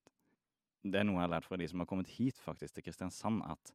det 0.84 1.00
er 1.00 1.08
noe 1.08 1.22
jeg 1.22 1.28
har 1.28 1.36
lært 1.38 1.48
fra 1.48 1.60
de 1.60 1.68
som 1.72 1.80
har 1.80 1.88
kommet 1.88 2.12
hit 2.12 2.40
faktisk 2.44 2.76
til 2.76 2.84
Kristiansand, 2.84 3.40
at 3.48 3.72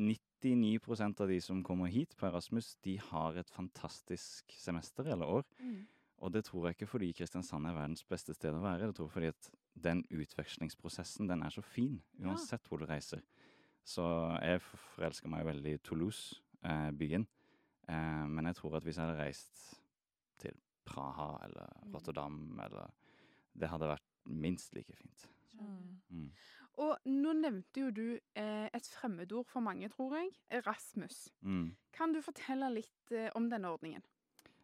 99% 0.00 1.22
av 1.24 1.30
de 1.30 1.38
som 1.44 1.62
kommer 1.64 1.92
hit 1.92 2.12
på 2.16 2.28
Erasmus, 2.28 2.74
de 2.84 2.98
har 3.10 3.36
et 3.40 3.52
fantastisk 3.52 4.52
semester 4.56 5.08
eller 5.12 5.40
år. 5.40 5.48
Mm. 5.60 5.80
Og 6.20 6.32
det 6.34 6.44
tror 6.44 6.68
jeg 6.68 6.76
ikke 6.76 6.90
fordi 6.90 7.12
Kristiansand 7.16 7.68
er 7.68 7.76
verdens 7.76 8.04
beste 8.04 8.36
sted 8.36 8.56
å 8.56 8.62
være. 8.64 8.90
Det 8.90 8.98
tror 8.98 9.08
jeg 9.08 9.16
fordi 9.16 9.32
at 9.32 9.50
den 9.82 10.04
utvekslingsprosessen, 10.10 11.28
den 11.28 11.42
er 11.42 11.50
så 11.50 11.62
fin, 11.62 12.02
uansett 12.20 12.66
hvor 12.68 12.78
du 12.78 12.86
reiser. 12.88 13.20
Så 13.84 14.04
jeg 14.42 14.60
forelsker 14.62 15.28
meg 15.32 15.46
veldig 15.48 15.74
i 15.74 15.82
Toulouse, 15.84 16.36
eh, 16.64 16.90
byen. 16.92 17.26
Eh, 17.88 18.26
men 18.28 18.46
jeg 18.46 18.56
tror 18.56 18.76
at 18.76 18.84
hvis 18.84 18.96
jeg 19.00 19.06
hadde 19.06 19.18
reist 19.22 19.80
til 20.38 20.52
Praha 20.84 21.44
eller 21.44 21.66
Mm. 21.84 21.94
Rotterdam 21.94 22.60
eller 22.64 22.90
Det 23.58 23.68
hadde 23.68 23.88
vært 23.88 24.04
minst 24.26 24.74
like 24.74 24.92
fint. 24.94 25.28
Mm. 25.58 26.00
Mm. 26.10 26.30
Og 26.78 26.96
nå 27.04 27.32
nevnte 27.32 27.80
jo 27.80 27.90
du 27.90 28.18
eh, 28.36 28.68
et 28.72 28.86
fremmedord 28.94 29.46
for 29.46 29.60
mange, 29.60 29.88
tror 29.88 30.14
jeg. 30.16 30.30
Erasmus. 30.50 31.28
Mm. 31.42 31.74
Kan 31.92 32.12
du 32.14 32.20
fortelle 32.22 32.70
litt 32.72 33.10
eh, 33.12 33.28
om 33.34 33.50
denne 33.50 33.68
ordningen? 33.68 34.02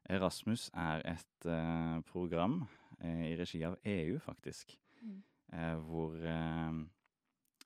Erasmus 0.09 0.71
er 0.73 1.03
et 1.05 1.47
eh, 1.51 2.01
program 2.07 2.61
eh, 3.01 3.33
i 3.33 3.37
regi 3.37 3.65
av 3.67 3.77
EU, 3.85 4.19
faktisk. 4.23 4.79
Mm. 5.03 5.23
Eh, 5.53 5.77
hvor 5.89 6.17
eh, 6.21 6.73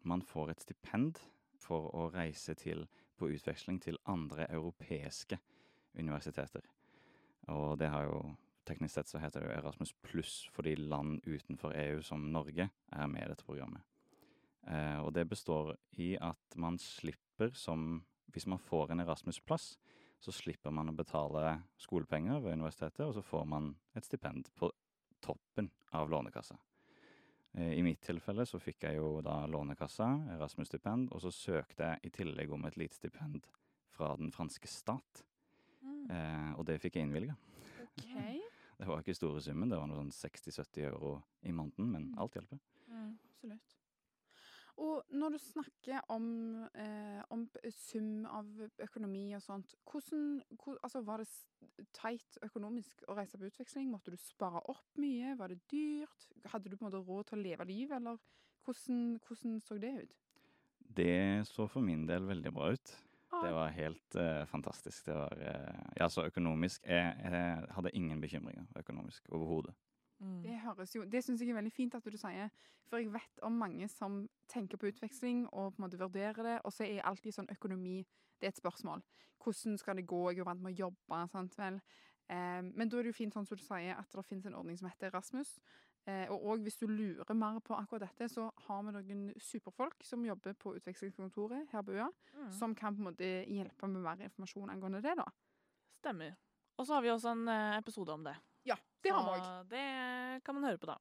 man 0.03 0.23
får 0.23 0.51
et 0.51 0.65
stipend 0.67 1.21
for 1.61 1.91
å 1.97 2.09
reise 2.15 2.55
til, 2.59 2.87
på 3.17 3.31
utveksling 3.35 3.81
til 3.83 4.01
andre 4.09 4.49
europeiske 4.51 5.39
universiteter. 5.99 6.65
Og 7.53 7.79
det 7.81 7.91
har 7.93 8.09
jo 8.09 8.23
Teknisk 8.71 8.95
sett 8.95 9.09
så 9.09 9.19
heter 9.19 9.41
det 9.41 9.49
jo 9.49 9.55
Erasmus 9.57 9.91
pluss 10.05 10.35
fordi 10.55 10.77
land 10.77 11.25
utenfor 11.25 11.73
EU, 11.75 12.03
som 12.07 12.29
Norge, 12.31 12.69
er 12.71 13.09
med 13.11 13.25
i 13.25 13.31
dette 13.33 13.47
programmet. 13.47 13.83
Eh, 14.69 14.99
og 15.01 15.15
det 15.17 15.25
består 15.27 15.73
i 15.99 16.13
at 16.21 16.57
man 16.57 16.79
slipper 16.79 17.55
som 17.57 18.05
Hvis 18.31 18.47
man 18.47 18.61
får 18.63 18.93
en 18.93 19.01
Erasmus-plass, 19.01 19.81
så 20.23 20.31
slipper 20.31 20.71
man 20.71 20.93
å 20.93 20.95
betale 20.95 21.65
skolepenger 21.83 22.39
ved 22.45 22.53
universitetet, 22.61 23.01
og 23.03 23.17
så 23.17 23.25
får 23.27 23.49
man 23.51 23.73
et 23.99 24.07
stipend 24.07 24.47
på 24.55 24.71
toppen 25.19 25.67
av 25.91 26.07
Lånekassa. 26.13 26.55
Eh, 27.55 27.73
I 27.79 27.83
mitt 27.83 28.01
tilfelle 28.07 28.45
så 28.47 28.61
fikk 28.63 28.85
jeg 28.87 28.97
jo 29.01 29.21
da 29.27 29.41
Lånekassa, 29.51 30.07
Erasmus-stipend, 30.37 31.11
og 31.13 31.21
så 31.25 31.33
søkte 31.35 31.89
jeg 31.89 32.01
i 32.07 32.11
tillegg 32.15 32.53
om 32.55 32.65
et 32.69 32.77
lite 32.79 32.95
stipend 32.95 33.43
fra 33.91 34.15
den 34.17 34.31
franske 34.31 34.69
stat, 34.71 35.25
Mm. 35.83 36.11
eh, 36.11 36.53
og 36.59 36.67
det 36.67 36.79
fikk 36.81 36.95
jeg 36.99 37.07
innvilga. 37.09 37.35
OK. 37.97 38.15
Det 38.81 38.87
var 38.89 39.01
ikke 39.03 39.15
store 39.15 39.41
summen, 39.45 39.69
det 39.69 39.77
var 39.77 39.87
noe 39.89 39.97
sånn 39.99 40.13
60-70 40.13 40.85
euro 40.89 41.23
i 41.45 41.53
måneden, 41.53 41.91
men 41.91 42.05
Mm. 42.13 42.19
alt 42.19 42.33
hjelper. 42.35 42.59
Mm. 42.89 43.19
Absolutt. 43.29 43.75
Og 44.81 45.13
når 45.13 45.35
du 45.35 45.39
snakker 45.43 46.01
om, 46.09 46.27
eh, 46.73 47.21
om 47.31 47.45
sum 47.75 48.25
av 48.27 48.47
økonomi 48.81 49.27
og 49.37 49.43
sånt, 49.45 49.75
hvordan 49.85 50.41
hvor, 50.57 50.79
altså 50.83 51.03
Var 51.05 51.21
det 51.21 51.87
teit 51.93 52.39
økonomisk 52.43 53.05
å 53.09 53.17
reise 53.19 53.39
på 53.39 53.51
utveksling? 53.51 53.91
Måtte 53.93 54.15
du 54.15 54.17
spare 54.17 54.63
opp 54.73 54.97
mye? 54.97 55.37
Var 55.37 55.53
det 55.53 55.61
dyrt? 55.71 56.27
Hadde 56.47 56.71
du 56.71 56.77
på 56.77 56.87
en 56.87 56.91
måte 56.91 57.05
råd 57.05 57.29
til 57.29 57.39
å 57.39 57.43
leve 57.43 57.69
livet, 57.69 57.97
eller 57.99 58.17
hvordan, 58.65 59.21
hvordan 59.27 59.61
så 59.61 59.79
det 59.79 59.93
ut? 60.03 60.17
Det 60.81 61.47
så 61.47 61.69
for 61.69 61.85
min 61.85 62.07
del 62.09 62.27
veldig 62.27 62.53
bra 62.53 62.73
ut. 62.73 62.97
Ah, 63.31 63.45
Det 63.45 63.53
var 63.53 63.77
helt 63.77 64.17
eh, 64.17 64.45
fantastisk. 64.47 65.05
Det 65.07 65.15
var 65.15 65.45
eh, 65.45 65.93
Ja, 66.01 66.09
så 66.09 66.25
økonomisk 66.27 66.87
jeg, 66.89 67.15
jeg 67.21 67.69
hadde 67.77 67.93
ingen 67.95 68.21
bekymringer 68.21 68.67
økonomisk 68.81 69.29
overhodet. 69.29 69.75
Mm. 70.21 70.43
Det 70.43 70.59
høres 70.61 70.95
jo, 70.95 71.05
det 71.05 71.25
syns 71.25 71.41
jeg 71.41 71.49
er 71.51 71.55
veldig 71.55 71.73
fint 71.73 71.95
at 71.95 72.05
du 72.05 72.17
sier, 72.19 72.51
for 72.91 72.99
jeg 72.99 73.13
vet 73.13 73.41
om 73.43 73.53
mange 73.53 73.89
som 73.89 74.29
tenker 74.49 74.77
på 74.77 74.87
utveksling 74.91 75.47
og 75.53 75.73
på 75.75 75.81
en 75.81 75.87
måte 75.89 75.99
vurderer 75.99 76.43
det, 76.43 76.61
og 76.65 76.73
så 76.73 76.85
er 76.85 77.03
alltid 77.09 77.33
sånn 77.33 77.49
økonomi 77.51 78.03
det 78.41 78.47
er 78.49 78.53
et 78.55 78.61
spørsmål. 78.61 79.03
Hvordan 79.43 79.79
skal 79.79 79.97
det 79.97 80.07
gå? 80.07 80.31
Jeg 80.31 80.41
er 80.41 80.45
vant 80.45 80.61
med 80.63 80.73
å 80.75 80.79
jobbe. 80.89 81.29
sant 81.33 81.57
vel? 81.59 81.81
Eh, 82.29 82.61
men 82.63 82.89
da 82.89 82.99
er 82.99 83.03
det 83.03 83.13
jo 83.15 83.19
fint 83.19 83.33
sånn 83.35 83.47
som 83.47 83.57
du 83.57 83.63
sier, 83.63 83.97
at 83.99 84.11
det 84.13 84.25
finnes 84.25 84.47
en 84.47 84.55
ordning 84.55 84.77
som 84.79 84.89
heter 84.89 85.09
Erasmus. 85.11 85.59
Eh, 86.07 86.27
og 86.31 86.43
også, 86.45 86.63
hvis 86.63 86.79
du 86.79 86.87
lurer 86.87 87.35
mer 87.35 87.61
på 87.61 87.75
akkurat 87.77 88.01
dette, 88.09 88.29
så 88.33 88.51
har 88.67 88.83
vi 88.83 88.93
noen 88.93 89.33
superfolk 89.39 90.03
som 90.03 90.25
jobber 90.25 90.55
på 90.55 90.75
utvekslingskontoret 90.79 91.69
her 91.73 91.83
på 91.83 91.93
øya, 91.93 92.09
Mm. 92.35 92.51
som 92.51 92.75
kan 92.75 92.95
på 92.97 92.99
en 93.01 93.05
måte 93.13 93.47
hjelpe 93.47 93.89
med 93.89 94.03
mer 94.03 94.17
informasjon 94.25 94.71
angående 94.71 95.03
det. 95.03 95.17
da. 95.17 95.25
Stemmer. 95.99 96.37
Og 96.79 96.87
så 96.87 96.95
har 96.95 97.03
vi 97.03 97.09
også 97.09 97.33
en 97.33 97.49
eh, 97.49 97.79
episode 97.79 98.09
om 98.13 98.25
det. 98.25 98.37
Ja, 98.69 98.77
det 99.03 99.11
har 99.15 99.25
vi 99.25 99.41
òg. 99.41 99.69
Det 99.71 100.43
kan 100.45 100.55
man 100.55 100.65
høre 100.69 100.79
på 100.79 100.87
da. 100.91 100.97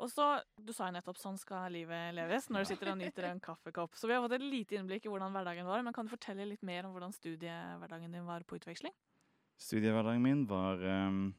Og 0.00 0.08
så, 0.10 0.26
Du 0.56 0.72
sa 0.72 0.86
jo 0.88 0.92
nettopp 0.94 1.16
'sånn 1.18 1.38
skal 1.38 1.72
livet 1.72 2.14
leves' 2.14 2.48
når 2.50 2.60
du 2.60 2.64
sitter 2.70 2.92
og 2.92 2.98
nyter 2.98 3.24
en 3.30 3.40
kaffekopp. 3.40 3.94
Så 3.94 4.06
vi 4.06 4.14
har 4.14 4.22
fått 4.22 4.32
et 4.38 4.42
lite 4.46 4.76
innblikk 4.78 5.04
i 5.06 5.08
hvordan 5.08 5.32
hverdagen 5.32 5.66
var. 5.66 5.82
Men 5.82 5.92
kan 5.92 6.06
du 6.06 6.10
fortelle 6.16 6.46
litt 6.48 6.62
mer 6.62 6.84
om 6.86 6.92
hvordan 6.94 7.12
studiehverdagen 7.12 8.12
din 8.12 8.24
var 8.26 8.40
på 8.42 8.56
utveksling? 8.56 8.92
Studiehverdagen 9.58 10.22
min 10.22 10.46
var 10.46 10.76
um, 10.82 11.34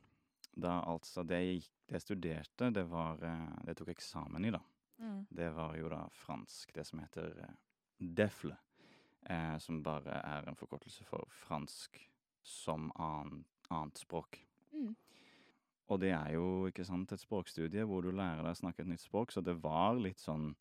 da 0.56 0.82
altså 0.86 1.24
Det 1.26 1.40
jeg, 1.40 1.62
gikk- 1.62 1.88
det 1.88 1.94
jeg 1.94 2.02
studerte, 2.02 2.74
det 2.74 2.84
var 2.90 3.24
eh, 3.24 3.56
Det 3.64 3.68
jeg 3.68 3.76
tok 3.78 3.88
eksamen 3.96 4.46
i, 4.46 4.52
da. 4.52 4.60
Mm. 5.00 5.26
Det 5.32 5.50
var 5.56 5.76
jo 5.76 5.90
da 5.90 6.08
fransk, 6.14 6.74
det 6.74 6.86
som 6.86 7.00
heter 7.00 7.40
eh, 7.40 7.56
DEFLE. 8.00 8.58
Eh, 9.30 9.58
som 9.58 9.82
bare 9.84 10.22
er 10.24 10.48
en 10.48 10.56
forkortelse 10.56 11.04
for 11.06 11.26
fransk 11.30 11.98
som 12.44 12.92
annet, 12.96 13.46
annet 13.70 13.98
språk. 13.98 14.40
Mm. 14.74 14.96
Og 15.92 16.00
det 16.00 16.14
er 16.16 16.36
jo 16.38 16.70
ikke 16.70 16.86
sant, 16.88 17.12
et 17.12 17.20
språkstudie 17.20 17.84
hvor 17.88 18.06
du 18.06 18.14
lærer 18.16 18.46
deg 18.46 18.54
å 18.54 18.60
snakke 18.62 18.86
et 18.86 18.92
nytt 18.92 19.04
språk, 19.04 19.34
så 19.34 19.44
det 19.44 19.58
var 19.64 20.00
litt 20.00 20.22
sånn 20.24 20.54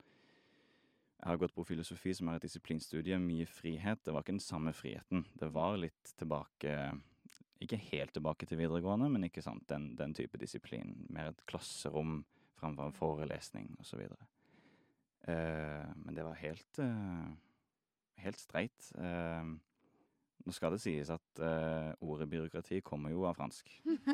Jeg 1.21 1.29
har 1.29 1.39
gått 1.39 1.55
på 1.55 1.67
filosofi, 1.69 2.15
som 2.17 2.31
er 2.33 2.39
et 2.39 2.47
disiplinstudie. 2.47 3.19
Mye 3.21 3.45
frihet. 3.47 4.01
Det 4.03 4.13
var 4.15 4.25
ikke 4.25 4.39
den 4.39 4.43
samme 4.43 4.73
friheten. 4.73 5.27
Det 5.37 5.51
var 5.53 5.77
litt 5.77 6.15
tilbake 6.17 6.77
Ikke 7.61 7.77
helt 7.91 8.15
tilbake 8.17 8.49
til 8.49 8.57
videregående, 8.57 9.11
men 9.13 9.29
ikke 9.29 9.45
sant, 9.45 9.67
den, 9.69 9.93
den 9.99 10.15
type 10.17 10.41
disiplin. 10.41 10.95
Mer 11.13 11.29
et 11.35 11.45
klasserom 11.47 12.23
framfor 12.57 12.89
en 12.89 12.97
forelesning 12.97 13.75
osv. 13.81 14.01
Uh, 15.29 15.93
men 16.01 16.17
det 16.17 16.25
var 16.25 16.41
helt 16.41 16.81
uh, 16.81 17.29
Helt 18.21 18.41
streit. 18.41 18.91
Eh, 19.01 19.45
nå 20.51 20.57
skal 20.57 20.75
det 20.75 20.83
sies 20.83 21.11
at 21.15 21.43
uh, 21.43 21.95
ordet 22.03 22.27
byråkrati 22.31 22.81
kommer 22.83 23.13
jo 23.15 23.23
av 23.29 23.39
fransk. 23.39 23.71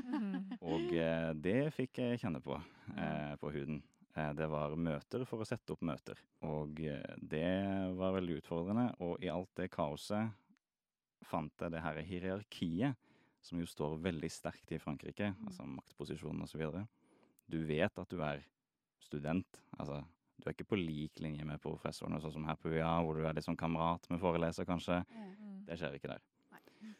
Og 0.72 0.90
uh, 0.92 1.32
det 1.32 1.72
fikk 1.72 2.02
jeg 2.02 2.20
kjenne 2.20 2.42
på 2.44 2.58
uh, 2.58 3.34
på 3.40 3.52
huden. 3.54 3.80
Det 4.16 4.46
var 4.48 4.72
møter 4.80 5.26
for 5.28 5.44
å 5.44 5.44
sette 5.44 5.74
opp 5.74 5.82
møter. 5.84 6.16
Og 6.48 6.78
det 7.20 7.50
var 7.98 8.14
veldig 8.14 8.38
utfordrende. 8.38 8.86
Og 9.04 9.20
i 9.20 9.28
alt 9.28 9.50
det 9.60 9.66
kaoset 9.74 10.32
fant 11.28 11.52
jeg 11.60 11.74
det 11.74 11.82
her 11.84 12.00
hierarkiet, 12.00 12.96
som 13.44 13.60
jo 13.60 13.68
står 13.68 13.98
veldig 14.06 14.30
sterkt 14.32 14.72
i 14.72 14.80
Frankrike, 14.80 15.34
altså 15.44 15.68
maktposisjonen 15.68 16.46
osv. 16.46 16.64
Du 17.44 17.58
vet 17.68 18.00
at 18.00 18.08
du 18.08 18.22
er 18.24 18.40
student. 19.04 19.60
Altså, 19.76 20.00
du 20.40 20.48
er 20.48 20.56
ikke 20.56 20.70
på 20.72 20.80
lik 20.80 21.20
linje 21.20 21.44
med 21.44 21.60
professorene, 21.60 22.20
sånn 22.22 22.38
som 22.38 22.48
her 22.48 22.56
på 22.60 22.72
UiA, 22.72 22.94
hvor 23.04 23.20
du 23.20 23.26
er 23.26 23.36
litt 23.36 23.46
sånn 23.46 23.60
kamerat 23.60 24.08
med 24.08 24.20
foreleser, 24.22 24.64
kanskje. 24.68 25.02
Mm. 25.12 25.55
Det 25.66 25.78
skjer 25.80 25.98
ikke 25.98 26.12
der. 26.14 26.24
Nei. 26.54 26.92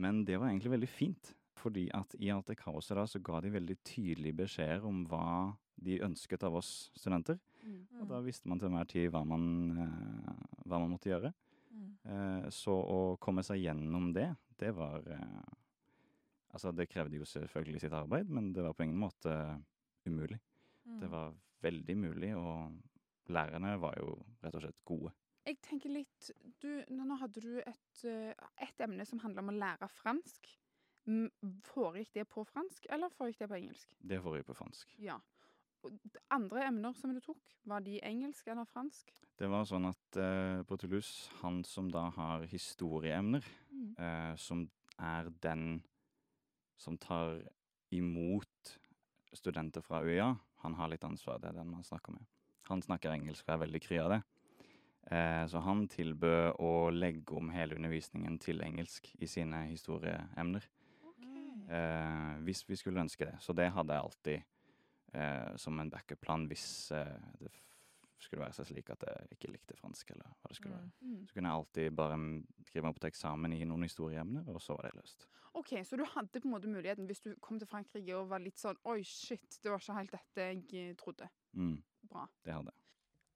Men 0.00 0.24
det 0.28 0.38
var 0.40 0.50
egentlig 0.50 0.74
veldig 0.76 0.90
fint, 0.90 1.32
fordi 1.60 1.88
at 1.96 2.14
i 2.20 2.30
alt 2.32 2.48
det 2.48 2.58
kaoset 2.60 2.96
da, 2.96 3.06
så 3.08 3.20
ga 3.24 3.40
de 3.44 3.52
veldig 3.52 3.76
tydelige 3.84 4.38
beskjeder 4.44 4.86
om 4.88 5.02
hva 5.10 5.52
de 5.80 6.00
ønsket 6.04 6.44
av 6.46 6.58
oss 6.60 6.90
studenter. 6.96 7.38
Mm. 7.64 7.84
Og 8.00 8.08
da 8.10 8.20
visste 8.24 8.48
man 8.48 8.60
til 8.60 8.70
enhver 8.70 8.88
tid 8.88 9.08
hva 9.12 9.22
man, 9.28 9.46
eh, 9.84 10.44
hva 10.64 10.80
man 10.80 10.92
måtte 10.94 11.12
gjøre. 11.12 11.32
Mm. 11.70 11.88
Eh, 12.12 12.46
så 12.54 12.74
å 12.74 13.00
komme 13.22 13.44
seg 13.46 13.62
gjennom 13.62 14.10
det, 14.16 14.28
det 14.60 14.74
var 14.76 15.04
eh, 15.06 15.56
Altså, 16.50 16.72
det 16.74 16.88
krevde 16.90 17.14
jo 17.14 17.26
selvfølgelig 17.30 17.78
sitt 17.84 17.92
arbeid, 17.94 18.26
men 18.26 18.48
det 18.50 18.64
var 18.64 18.72
på 18.74 18.82
ingen 18.82 18.98
måte 18.98 19.30
umulig. 20.02 20.40
Mm. 20.82 20.96
Det 20.98 21.10
var 21.12 21.36
veldig 21.62 21.94
mulig, 21.94 22.30
og 22.34 23.30
lærerne 23.30 23.76
var 23.78 23.94
jo 24.00 24.16
rett 24.42 24.56
og 24.58 24.64
slett 24.64 24.80
gode. 24.82 25.12
Jeg 25.46 25.56
tenker 25.64 25.90
litt 25.92 26.30
du, 26.60 26.68
Nå 26.92 27.16
hadde 27.20 27.40
du 27.40 27.58
et, 27.62 28.04
eh, 28.04 28.34
et 28.60 28.80
emne 28.84 29.06
som 29.08 29.18
handler 29.22 29.42
om 29.42 29.52
å 29.54 29.58
lære 29.58 29.88
fransk. 29.88 30.50
M- 31.08 31.30
Foregikk 31.64 32.12
det 32.14 32.26
på 32.28 32.44
fransk, 32.46 32.86
eller 32.92 33.08
foregikk 33.16 33.38
det 33.38 33.48
på 33.48 33.56
engelsk? 33.58 33.94
Det 34.04 34.20
foregikk 34.22 34.46
på 34.50 34.56
fransk. 34.58 34.92
Ja. 35.00 35.16
Og 35.82 35.94
andre 36.30 36.66
emner 36.68 36.92
som 36.92 37.14
du 37.14 37.20
tok, 37.24 37.40
var 37.64 37.80
de 37.80 37.98
engelsk 38.04 38.46
eller 38.52 38.66
fransk? 38.68 39.08
Det 39.40 39.48
var 39.48 39.64
sånn 39.64 39.88
at 39.88 40.16
eh, 40.20 40.60
på 40.68 40.76
Toulouse, 40.78 41.30
han 41.40 41.62
som 41.64 41.88
da 41.90 42.10
har 42.10 42.44
historieemner, 42.46 43.42
Mm. 43.72 43.94
eh, 43.98 44.36
som 44.36 44.66
er 44.98 45.30
den 45.40 45.82
som 46.76 46.98
tar 46.98 47.40
imot 47.90 48.76
studenter 49.32 49.80
fra 49.80 50.02
UiA, 50.04 50.34
han 50.60 50.74
har 50.74 50.88
litt 50.88 51.04
ansvar, 51.04 51.38
det 51.40 51.48
er 51.48 51.52
den 51.62 51.70
man 51.70 51.82
snakker 51.82 52.12
med. 52.12 52.26
Han 52.68 52.82
snakker 52.82 53.10
engelsk 53.14 53.48
og 53.48 53.54
er 53.54 53.66
veldig 53.66 53.80
kry 53.80 53.98
av 53.98 54.10
det. 54.10 54.22
Eh, 55.10 55.44
så 55.50 55.62
han 55.66 55.88
tilbød 55.90 56.60
å 56.62 56.72
legge 56.94 57.34
om 57.38 57.50
hele 57.50 57.76
undervisningen 57.78 58.38
til 58.42 58.62
engelsk 58.62 59.10
i 59.18 59.28
sine 59.30 59.64
historieemner. 59.70 60.68
Okay. 61.10 62.40
hvis 62.42 62.64
vi 62.66 62.76
skulle 62.76 63.02
ønske 63.02 63.28
det. 63.28 63.36
Så 63.38 63.54
det 63.54 63.68
hadde 63.70 63.94
jeg 63.94 64.02
alltid 64.02 64.40
eh, 65.12 65.56
som 65.56 65.78
en 65.78 65.90
backup-plan 65.90 66.46
hvis 66.50 66.92
eh, 66.92 67.18
det 67.40 67.52
skulle 68.20 68.44
være 68.44 68.58
seg 68.58 68.68
slik 68.68 68.90
at 68.92 69.04
jeg 69.06 69.36
ikke 69.36 69.52
likte 69.54 69.76
fransk, 69.78 70.10
eller 70.12 70.28
hva 70.28 70.50
det 70.50 70.58
skulle 70.58 70.76
være. 70.76 70.90
Mm. 71.00 71.20
Så 71.26 71.36
kunne 71.36 71.52
jeg 71.52 71.60
alltid 71.62 71.94
bare 71.96 72.16
mm, 72.20 72.32
skrive 72.68 72.84
meg 72.84 72.94
opp 72.94 73.00
til 73.00 73.10
eksamen 73.10 73.54
i 73.56 73.62
noen 73.68 73.86
historieemner, 73.86 74.50
og 74.52 74.60
så 74.62 74.76
var 74.76 74.88
det 74.88 75.00
løst. 75.00 75.26
OK, 75.56 75.72
så 75.88 75.98
du 75.98 76.04
hadde 76.06 76.42
på 76.42 76.46
en 76.46 76.52
måte 76.52 76.70
muligheten 76.70 77.08
hvis 77.08 77.24
du 77.24 77.32
kom 77.42 77.58
til 77.58 77.68
Frankrike 77.70 78.14
og 78.14 78.28
var 78.30 78.42
litt 78.44 78.60
sånn 78.60 78.78
Oi, 78.86 79.00
shit, 79.06 79.58
det 79.64 79.72
var 79.72 79.82
ikke 79.82 79.96
helt 79.96 80.14
dette 80.14 80.46
jeg 80.50 80.84
eh, 80.92 80.92
trodde. 81.00 81.30
Mm, 81.56 81.78
Bra. 82.12 82.28
det 82.44 82.54
hadde 82.54 82.74
jeg. 82.74 82.79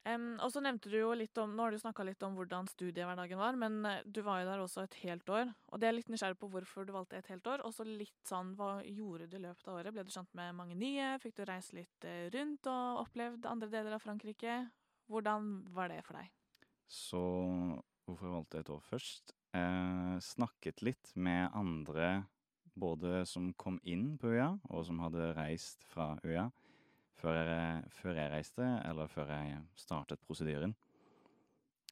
Em, 0.05 0.25
og 0.37 0.51
så 0.53 0.61
nevnte 0.61 0.91
du 0.91 0.99
jo 0.99 1.13
litt 1.17 1.37
om 1.41 1.55
Nå 1.57 1.63
har 1.65 1.73
du 1.73 1.79
snakka 1.81 2.03
litt 2.05 2.21
om 2.27 2.35
hvordan 2.37 2.67
studiehverdagen 2.69 3.39
var, 3.41 3.55
men 3.57 3.79
eh, 3.89 4.03
du 4.05 4.19
var 4.25 4.43
jo 4.43 4.49
der 4.51 4.61
også 4.61 4.83
et 4.85 4.97
helt 5.01 5.29
år. 5.33 5.49
Og 5.73 5.81
det 5.81 5.89
er 5.89 5.95
litt 5.97 6.11
nysgjerrig 6.13 6.37
på 6.37 6.49
hvorfor 6.53 6.85
du 6.85 6.93
valgte 6.93 7.17
et 7.17 7.31
helt 7.31 7.47
år. 7.49 7.63
Og 7.65 7.73
så 7.73 7.87
litt 7.87 8.29
sånn, 8.29 8.53
hva 8.59 8.77
gjorde 8.85 9.25
du 9.31 9.39
i 9.39 9.45
løpet 9.47 9.71
av 9.71 9.79
året? 9.79 9.95
Ble 9.95 10.05
du 10.05 10.13
kjent 10.13 10.29
med 10.37 10.53
mange 10.57 10.77
nye? 10.77 11.15
Fikk 11.23 11.39
du 11.39 11.43
reist 11.49 11.73
litt 11.77 12.05
eh, 12.05 12.27
rundt 12.35 12.69
og 12.69 13.01
opplevd 13.07 13.49
andre 13.49 13.71
deler 13.73 13.97
av 13.97 14.05
Frankrike? 14.05 14.59
Hvordan 15.09 15.49
var 15.73 15.89
det 15.89 16.03
for 16.05 16.21
deg? 16.21 16.29
Så 16.85 17.23
hvorfor 18.05 18.29
jeg 18.29 18.35
valgte 18.35 18.61
et 18.61 18.71
år 18.75 18.85
først? 18.85 19.33
Eh, 19.57 20.15
snakket 20.21 20.85
litt 20.85 21.15
med 21.17 21.49
andre 21.57 22.27
både 22.77 23.23
som 23.25 23.53
kom 23.57 23.79
inn 23.87 24.19
på 24.21 24.35
øya, 24.35 24.51
og 24.69 24.85
som 24.85 24.99
hadde 25.01 25.31
reist 25.33 25.85
fra 25.89 26.11
UiA 26.21 26.49
før 27.19 27.37
jeg, 27.39 27.91
før 27.99 28.19
jeg 28.19 28.31
reiste, 28.33 28.67
eller 28.85 29.11
før 29.11 29.31
jeg 29.33 29.61
startet 29.79 30.23
prosedyren. 30.25 30.75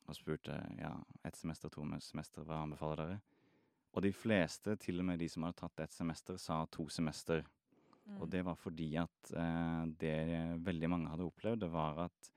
Og 0.03 0.17
spurte 0.17 0.55
ja, 0.79 0.91
ett 1.23 1.38
semester, 1.39 1.71
to 1.71 1.86
semester, 2.03 2.43
hva 2.43 2.63
anbefaler 2.63 2.99
dere? 3.03 3.19
Og 3.93 4.03
de 4.03 4.12
fleste, 4.15 4.75
til 4.81 4.99
og 4.99 5.07
med 5.07 5.21
de 5.21 5.29
som 5.29 5.45
hadde 5.45 5.62
tatt 5.62 5.86
ett 5.86 5.93
semester, 5.93 6.38
sa 6.41 6.63
to 6.65 6.88
semester. 6.89 7.43
Mm. 8.03 8.17
Og 8.19 8.29
det 8.31 8.41
var 8.43 8.57
fordi 8.59 8.89
at 8.99 9.33
eh, 9.38 9.83
det 10.01 10.17
veldig 10.65 10.89
mange 10.89 11.12
hadde 11.13 11.27
opplevd, 11.29 11.62
det 11.62 11.71
var 11.71 12.05
at 12.09 12.31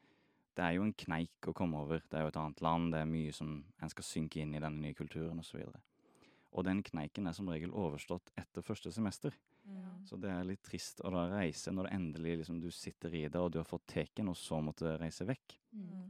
det 0.57 0.65
er 0.65 0.77
jo 0.77 0.87
en 0.87 0.95
kneik 0.95 1.49
å 1.51 1.57
komme 1.57 1.81
over. 1.81 2.05
Det 2.05 2.17
er 2.17 2.27
jo 2.27 2.33
et 2.33 2.39
annet 2.41 2.63
land, 2.65 2.93
det 2.93 3.03
er 3.03 3.11
mye 3.11 3.33
som 3.35 3.59
en 3.83 3.93
skal 3.93 4.07
synke 4.07 4.41
inn 4.41 4.55
i 4.55 4.63
denne 4.63 4.81
nye 4.85 4.97
kulturen 4.97 5.43
osv. 5.43 5.59
Og, 5.65 5.75
så 5.75 5.97
og 6.57 6.65
den 6.65 6.81
kneiken 6.85 7.29
er 7.29 7.37
som 7.37 7.49
regel 7.53 7.75
overstått 7.77 8.33
etter 8.41 8.65
første 8.65 8.93
semester. 8.95 9.35
Mm. 9.67 10.05
Så 10.07 10.19
det 10.23 10.31
er 10.31 10.47
litt 10.47 10.63
trist 10.67 11.03
å 11.05 11.11
da 11.11 11.27
reise 11.33 11.73
når 11.75 11.89
det 11.89 11.97
endelig 11.97 12.37
liksom 12.43 12.61
du 12.63 12.69
sitter 12.75 13.15
i 13.15 13.25
det, 13.27 13.41
og 13.41 13.51
du 13.53 13.59
har 13.61 13.69
fått 13.69 13.87
teken, 13.91 14.31
og 14.31 14.39
så 14.39 14.61
måtte 14.63 14.97
reise 15.01 15.27
vekk. 15.27 15.57
Mm. 15.75 16.05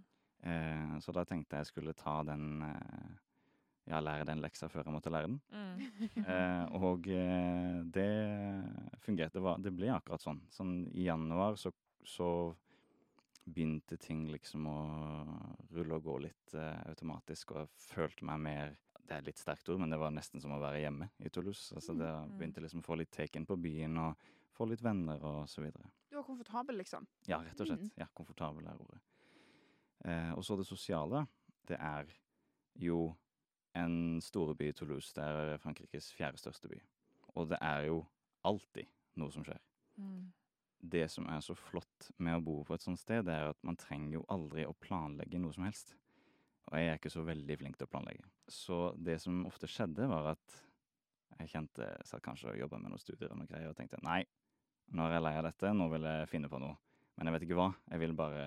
Eh, 0.46 0.98
så 1.02 1.14
da 1.16 1.24
tenkte 1.28 1.62
jeg 1.62 1.70
skulle 1.72 1.96
ta 1.96 2.20
den 2.26 2.60
eh, 2.66 3.14
Ja, 3.86 4.00
lære 4.02 4.26
den 4.26 4.40
leksa 4.42 4.66
før 4.66 4.82
jeg 4.82 4.94
måtte 4.96 5.12
lære 5.14 5.30
den. 5.30 5.40
Mm. 5.54 5.74
Eh, 6.26 6.64
og 6.74 7.06
eh, 7.12 7.82
det 7.94 8.10
fungerte. 8.98 9.38
Det, 9.38 9.42
var, 9.44 9.60
det 9.62 9.72
ble 9.74 9.92
akkurat 9.94 10.22
sånn. 10.22 10.40
Sånn 10.50 10.80
i 10.90 11.06
januar 11.06 11.54
så, 11.60 11.70
så 12.02 12.30
begynte 13.46 13.96
ting 14.02 14.26
liksom 14.32 14.66
å 14.66 14.80
rulle 15.70 16.00
og 16.00 16.08
gå 16.08 16.16
litt 16.26 16.56
eh, 16.58 16.80
automatisk, 16.90 17.54
og 17.54 17.62
jeg 17.62 17.86
følte 17.92 18.26
meg 18.26 18.42
mer 18.42 18.74
Det 19.06 19.14
er 19.14 19.22
litt 19.22 19.38
sterkt 19.38 19.68
ord, 19.70 19.78
men 19.80 19.90
det 19.92 19.98
var 20.00 20.10
nesten 20.10 20.40
som 20.42 20.50
å 20.56 20.60
være 20.60 20.80
hjemme 20.82 21.08
i 21.22 21.28
Toulouse. 21.30 21.72
Altså, 21.76 21.94
det 21.96 22.08
Mm. 22.08 22.38
begynte 22.38 22.60
liksom 22.64 22.80
å 22.82 22.86
få 22.86 22.96
litt 22.98 23.10
teken 23.14 23.46
på 23.46 23.56
byen, 23.56 23.96
og 23.98 24.16
få 24.56 24.66
litt 24.68 24.80
venner 24.82 25.22
og 25.22 25.46
så 25.48 25.62
videre. 25.62 25.90
Du 26.10 26.16
var 26.16 26.24
komfortabel, 26.24 26.76
liksom. 26.76 27.06
Ja, 27.28 27.38
rett 27.42 27.60
og 27.60 27.66
slett. 27.68 27.80
Mm. 27.80 27.92
Ja, 27.98 28.06
komfortabel 28.14 28.66
er 28.66 28.76
ordet. 28.80 29.00
Eh, 30.04 30.32
og 30.32 30.42
så 30.44 30.56
det 30.56 30.66
sosiale. 30.66 31.26
Det 31.66 31.78
er 31.78 32.06
jo 32.78 33.16
en 33.74 34.20
storby, 34.20 34.72
Toulouse. 34.74 35.12
Det 35.14 35.22
er 35.22 35.58
Frankrikes 35.58 36.12
fjerde 36.16 36.38
største 36.38 36.68
by. 36.68 36.80
Og 37.36 37.48
det 37.48 37.58
er 37.60 37.86
jo 37.86 38.06
alltid 38.44 38.86
noe 39.16 39.30
som 39.30 39.44
skjer. 39.44 39.58
Mm. 39.98 40.32
Det 40.82 41.10
som 41.10 41.26
er 41.28 41.40
så 41.40 41.54
flott 41.56 42.10
med 42.18 42.36
å 42.38 42.44
bo 42.44 42.64
på 42.64 42.74
et 42.74 42.80
sånt 42.84 42.98
sted, 42.98 43.24
det 43.24 43.34
er 43.34 43.48
at 43.50 43.62
man 43.62 43.76
trenger 43.76 44.12
jo 44.18 44.24
aldri 44.28 44.64
å 44.66 44.74
planlegge 44.80 45.38
noe 45.40 45.52
som 45.52 45.64
helst. 45.64 45.94
Og 46.66 46.78
jeg 46.80 46.90
er 46.90 46.98
ikke 46.98 47.12
så 47.12 47.22
veldig 47.26 47.56
flink 47.60 47.76
til 47.78 47.86
å 47.86 47.90
planlegge. 47.90 48.26
Så 48.50 48.78
det 48.98 49.20
som 49.22 49.44
ofte 49.46 49.68
skjedde, 49.70 50.08
var 50.10 50.32
at 50.34 50.56
jeg 51.36 51.52
kjente 51.52 51.86
Satt 52.08 52.24
kanskje 52.24 52.52
og 52.54 52.58
jobba 52.58 52.80
med 52.80 52.92
noen 52.92 53.02
studier 53.02 53.30
og 53.30 53.38
noen 53.38 53.50
greier 53.50 53.70
og 53.70 53.76
tenkte 53.78 54.00
nei, 54.02 54.22
nå 54.96 55.06
er 55.06 55.16
jeg 55.16 55.24
lei 55.26 55.34
av 55.36 55.46
dette, 55.48 55.72
nå 55.74 55.88
vil 55.92 56.06
jeg 56.08 56.28
finne 56.30 56.50
på 56.50 56.60
noe. 56.62 56.76
Men 57.16 57.28
jeg 57.28 57.36
vet 57.36 57.46
ikke 57.46 57.58
hva. 57.58 57.70
Jeg 57.90 58.02
vil 58.02 58.14
bare 58.16 58.44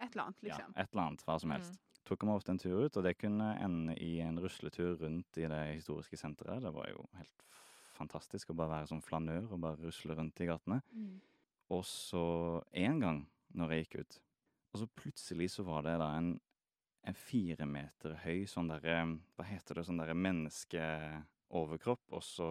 Et 0.00 0.10
eller 0.12 0.26
annet, 0.26 0.42
liksom. 0.44 0.72
ja, 0.74 0.82
et 0.82 0.92
eller 0.92 1.02
annet, 1.06 1.24
hva 1.26 1.36
som 1.40 1.52
helst. 1.54 1.76
Mm. 1.76 1.82
tok 2.06 2.24
meg 2.28 2.38
ofte 2.38 2.52
en 2.54 2.60
tur 2.62 2.84
ut, 2.84 2.96
og 2.96 3.02
det 3.02 3.16
kunne 3.18 3.48
ende 3.64 3.96
i 3.98 4.20
en 4.22 4.36
rusletur 4.38 4.92
rundt 5.00 5.38
i 5.40 5.48
det 5.50 5.62
historiske 5.72 6.18
senteret. 6.20 6.62
Det 6.62 6.70
var 6.74 6.90
jo 6.92 7.06
helt 7.18 7.46
fantastisk 7.96 8.52
å 8.52 8.58
bare 8.58 8.74
være 8.76 8.90
som 8.92 9.00
flanør 9.02 9.48
og 9.50 9.62
bare 9.64 9.80
rusle 9.80 10.14
rundt 10.14 10.42
i 10.44 10.48
gatene. 10.48 10.82
Mm. 10.92 11.16
Og 11.74 11.82
så 11.88 12.26
en 12.76 13.00
gang 13.02 13.22
når 13.56 13.72
jeg 13.72 13.86
gikk 13.86 13.98
ut, 14.00 14.18
og 14.72 14.82
så 14.82 14.88
plutselig 15.00 15.50
så 15.54 15.64
var 15.66 15.86
det 15.86 15.96
da 16.02 16.10
en, 16.18 16.34
en 17.06 17.16
fire 17.18 17.66
meter 17.70 18.16
høy 18.24 18.46
sånn 18.50 18.70
derre 18.72 18.96
Hva 19.36 19.46
heter 19.46 19.80
det? 19.80 19.86
Sånn 19.86 20.00
derre 20.00 20.16
menneskeoverkropp, 20.18 22.02
og 22.12 22.24
så 22.24 22.48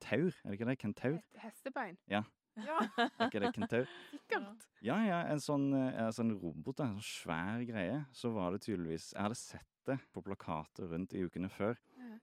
taur, 0.00 0.32
er 0.44 0.50
det 0.52 0.58
ikke 0.58 0.68
det? 0.68 0.78
Kentaur? 0.80 1.18
Hestebein. 1.42 1.98
Ja. 2.10 2.24
Ja, 2.58 2.80
Er 2.98 3.28
ikke 3.28 3.40
det 3.44 3.52
kentaur? 3.54 3.90
sikkert. 4.10 4.64
Ja, 4.84 4.96
ja, 5.06 5.20
en 5.30 5.40
sånn, 5.40 5.70
eh, 5.76 6.00
altså 6.02 6.24
en 6.26 6.34
robot, 6.40 6.82
en 6.82 6.96
sånn 6.98 7.06
svær 7.06 7.62
greie. 7.68 8.00
Så 8.16 8.32
var 8.34 8.52
det 8.52 8.64
tydeligvis 8.66 9.12
Jeg 9.14 9.22
hadde 9.22 9.38
sett 9.38 9.66
det 9.88 9.96
på 10.12 10.22
plakater 10.24 10.90
rundt 10.90 11.14
i 11.16 11.22
ukene 11.24 11.48
før. 11.52 11.78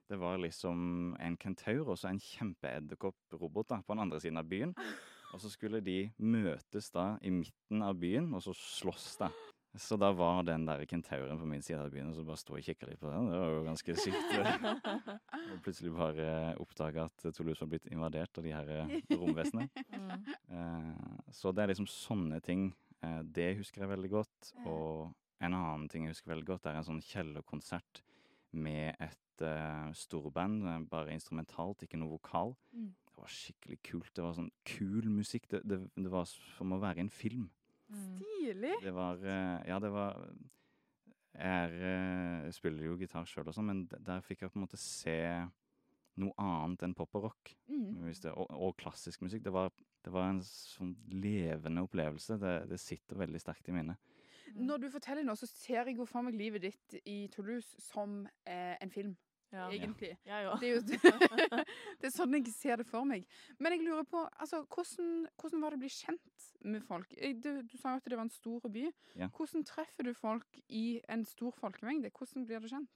Det 0.08 0.16
var 0.20 0.38
liksom 0.40 1.16
en 1.20 1.36
kentaur 1.40 1.90
og 1.90 1.98
så 2.00 2.08
en 2.12 2.20
kjempeedderkopprobot 2.22 3.74
på 3.84 3.94
den 3.94 4.04
andre 4.04 4.20
siden 4.22 4.40
av 4.40 4.48
byen. 4.48 4.74
Og 5.28 5.42
så 5.42 5.50
skulle 5.52 5.82
de 5.84 6.06
møtes 6.24 6.86
da 6.94 7.18
i 7.20 7.28
midten 7.28 7.82
av 7.84 7.98
byen, 8.00 8.30
og 8.32 8.40
så 8.40 8.54
slåss 8.56 9.18
da. 9.20 9.26
Så 9.76 9.98
da 10.00 10.08
var 10.16 10.42
den 10.48 10.64
der 10.64 10.80
kentauren 10.88 11.38
på 11.38 11.46
min 11.46 11.62
side 11.62 11.82
av 11.82 11.92
byen, 11.92 12.08
og 12.08 12.16
så 12.16 12.24
bare 12.24 12.40
sto 12.40 12.56
og 12.56 12.64
kikka 12.64 12.88
litt 12.88 13.00
på 13.02 13.10
den. 13.12 13.28
Det 13.28 13.40
var 13.42 13.52
jo 13.52 13.64
ganske 13.66 13.96
sykt. 14.00 14.32
Og 15.52 15.60
plutselig 15.64 15.92
bare 15.94 16.30
oppdaga 16.62 17.04
at 17.08 17.26
Toulouse 17.36 17.60
var 17.60 17.70
blitt 17.74 17.88
invadert 17.92 18.40
av 18.40 18.46
de 18.46 18.54
her 18.54 18.74
eh, 18.74 18.98
romvesenene. 19.14 19.68
Mm. 19.98 20.26
Eh, 20.54 21.30
så 21.34 21.50
det 21.52 21.62
er 21.62 21.70
liksom 21.70 21.88
sånne 21.90 22.38
ting. 22.44 22.68
Eh, 23.04 23.20
det 23.24 23.58
husker 23.58 23.82
jeg 23.82 23.90
veldig 23.90 24.10
godt. 24.12 24.52
Og 24.64 25.12
en 25.44 25.54
annen 25.54 25.88
ting 25.90 26.06
jeg 26.06 26.14
husker 26.14 26.32
veldig 26.32 26.46
godt, 26.48 26.68
er 26.68 26.78
en 26.78 26.86
sånn 26.86 27.02
kjellerkonsert 27.04 28.02
med 28.56 28.96
et 29.04 29.44
uh, 29.44 29.90
storband, 29.96 30.64
bare 30.90 31.12
instrumentalt, 31.14 31.84
ikke 31.84 32.00
noe 32.00 32.16
vokal. 32.16 32.54
Mm. 32.72 32.90
Det 33.08 33.16
var 33.18 33.34
skikkelig 33.34 33.78
kult. 33.90 34.10
Det 34.16 34.24
var 34.24 34.36
sånn 34.38 34.50
kul 34.68 35.10
musikk. 35.12 35.48
Det, 35.52 35.62
det, 35.68 35.80
det 35.98 36.12
var 36.12 36.26
som 36.30 36.74
å 36.74 36.80
være 36.82 37.02
i 37.02 37.06
en 37.06 37.12
film. 37.12 37.48
Stilig. 37.88 38.74
Det 38.82 38.92
var 38.94 39.22
eh, 39.24 39.68
Ja, 39.68 39.78
det 39.80 39.90
var 39.94 40.18
Jeg 41.38 41.78
eh, 41.78 42.44
jeg 42.48 42.54
spiller 42.56 42.84
jo 42.88 42.98
gitar 43.00 43.28
sjøl 43.28 43.48
og 43.48 43.56
sånn, 43.56 43.70
men 43.70 43.86
der 43.88 44.24
fikk 44.24 44.42
jeg 44.42 44.52
på 44.52 44.60
en 44.60 44.66
måte 44.66 44.80
se 44.80 45.18
noe 46.18 46.34
annet 46.42 46.82
enn 46.82 46.96
pop 46.98 47.14
og 47.14 47.28
rock. 47.28 47.52
Mm. 47.70 48.08
Det, 48.10 48.32
og, 48.32 48.48
og 48.50 48.76
klassisk 48.80 49.22
musikk. 49.22 49.44
Det 49.44 49.52
var, 49.54 49.70
det 50.04 50.12
var 50.14 50.32
en 50.32 50.40
sånn 50.42 50.96
levende 51.14 51.84
opplevelse. 51.86 52.38
Det, 52.42 52.54
det 52.72 52.80
sitter 52.82 53.20
veldig 53.22 53.42
sterkt 53.42 53.70
i 53.70 53.76
minnet. 53.76 54.00
Når 54.58 54.82
du 54.82 54.88
forteller 54.90 55.26
nå, 55.26 55.36
så 55.38 55.46
ser 55.46 55.86
jeg 55.86 55.98
jo 56.00 56.06
for 56.08 56.24
meg 56.26 56.36
livet 56.38 56.64
ditt 56.64 56.98
i 57.04 57.28
Toulouse 57.32 57.78
som 57.84 58.22
eh, 58.48 58.74
en 58.80 58.90
film, 58.90 59.14
Ja. 59.52 59.68
egentlig. 59.72 60.10
Ja. 60.26 60.40
Ja, 60.44 60.56
Det 60.60 60.68
er, 60.68 60.74
jo, 60.74 60.82
det 62.00 62.08
er 62.10 62.12
sånn 62.12 62.36
jeg 62.36 62.52
ser 62.52 62.80
det 62.82 62.86
for 62.88 63.08
meg. 63.08 63.24
Men 63.58 63.76
jeg 63.76 63.86
lurer 63.86 64.04
på, 64.08 64.26
altså, 64.36 64.60
hvordan, 64.68 65.26
hvordan 65.40 65.64
var 65.64 65.72
det 65.72 65.80
å 65.80 65.84
bli 65.86 65.92
kjent 65.92 66.48
med 66.68 66.84
folk? 66.84 67.14
Du, 67.40 67.50
du 67.64 67.76
sa 67.80 67.94
jo 67.94 68.02
at 68.02 68.08
det 68.08 68.18
var 68.18 68.26
en 68.26 68.34
stor 68.34 68.68
by. 68.74 68.86
Ja. 69.16 69.30
Hvordan 69.34 69.64
treffer 69.68 70.08
du 70.08 70.12
folk 70.16 70.60
i 70.68 71.00
en 71.08 71.24
stor 71.28 71.56
folkemengde? 71.56 72.12
Hvordan 72.12 72.48
blir 72.48 72.60
du 72.60 72.68
kjent? 72.74 72.92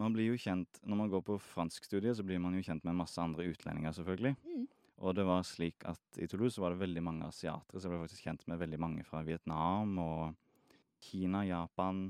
Man 0.00 0.14
blir 0.16 0.32
jo 0.32 0.38
kjent, 0.40 0.80
Når 0.82 0.98
man 0.98 1.10
går 1.12 1.22
på 1.26 1.38
franskstudiet, 1.52 2.16
så 2.16 2.24
blir 2.26 2.40
man 2.42 2.56
jo 2.56 2.64
kjent 2.64 2.84
med 2.88 2.96
masse 2.98 3.20
andre 3.22 3.46
utlendinger, 3.52 3.92
selvfølgelig. 3.94 4.34
Mm. 4.42 4.64
Og 5.02 5.14
det 5.18 5.26
var 5.26 5.44
slik 5.46 5.84
at 5.88 6.18
i 6.22 6.28
Toulouse 6.30 6.62
var 6.62 6.74
det 6.74 6.82
veldig 6.82 7.02
mange 7.02 7.26
asiatere, 7.26 7.78
så 7.78 7.88
jeg 7.88 7.92
ble 7.92 8.02
faktisk 8.04 8.26
kjent 8.26 8.44
med 8.50 8.60
veldig 8.62 8.78
mange 8.80 9.04
fra 9.06 9.22
Vietnam 9.26 9.96
og 10.02 10.34
Kina, 11.02 11.42
Japan. 11.46 12.04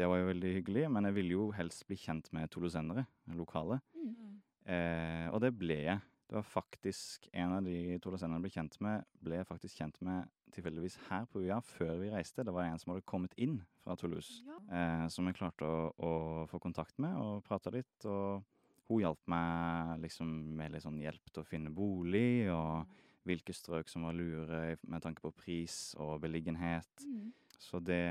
Det 0.00 0.06
var 0.08 0.16
jo 0.22 0.30
veldig 0.30 0.50
hyggelig, 0.54 0.86
men 0.94 1.04
jeg 1.10 1.16
ville 1.18 1.34
jo 1.36 1.48
helst 1.52 1.82
bli 1.88 1.98
kjent 2.00 2.30
med 2.32 2.48
tolosendere, 2.54 3.02
lokale. 3.36 3.80
Mm. 3.92 4.38
Eh, 4.72 5.26
og 5.28 5.42
det 5.44 5.50
ble 5.60 5.76
jeg. 5.82 6.00
Det 6.30 6.38
var 6.38 6.46
faktisk 6.46 7.26
en 7.34 7.56
av 7.56 7.66
de 7.66 7.98
toulousenderne 8.00 8.38
jeg 8.38 8.44
ble 8.46 8.52
kjent 8.54 8.76
med, 8.86 9.04
ble 9.20 9.40
jeg 9.40 9.48
faktisk 9.48 9.80
kjent 9.80 9.98
med 10.06 10.30
tilfeldigvis 10.54 10.96
her 11.08 11.24
på 11.30 11.42
UiA 11.42 11.58
før 11.66 11.96
vi 12.00 12.12
reiste. 12.14 12.44
Det 12.46 12.54
var 12.54 12.68
en 12.68 12.78
som 12.80 12.92
hadde 12.94 13.04
kommet 13.10 13.34
inn 13.36 13.58
fra 13.82 13.96
Toulouse, 13.98 14.40
Ja. 14.46 14.56
eh, 14.70 15.04
som 15.10 15.26
jeg 15.26 15.36
klarte 15.36 15.66
å, 15.66 15.90
å 15.98 16.12
få 16.48 16.60
kontakt 16.62 16.96
med 17.02 17.18
og 17.18 17.42
prata 17.44 17.72
litt. 17.74 18.06
Og 18.06 18.44
hun 18.88 19.02
hjalp 19.02 19.20
meg 19.26 20.00
liksom 20.06 20.30
med 20.56 20.72
litt 20.72 20.86
sånn 20.86 21.02
hjelp 21.02 21.28
til 21.34 21.42
å 21.42 21.46
finne 21.50 21.74
bolig, 21.74 22.48
og 22.54 22.86
hvilke 23.28 23.52
strøk 23.52 23.90
som 23.90 24.06
var 24.08 24.16
lure 24.16 24.78
med 24.88 25.02
tanke 25.02 25.20
på 25.20 25.34
pris 25.34 25.94
og 25.98 26.22
beliggenhet. 26.22 27.04
Mm. 27.04 27.32
Så 27.60 27.82
det 27.84 28.06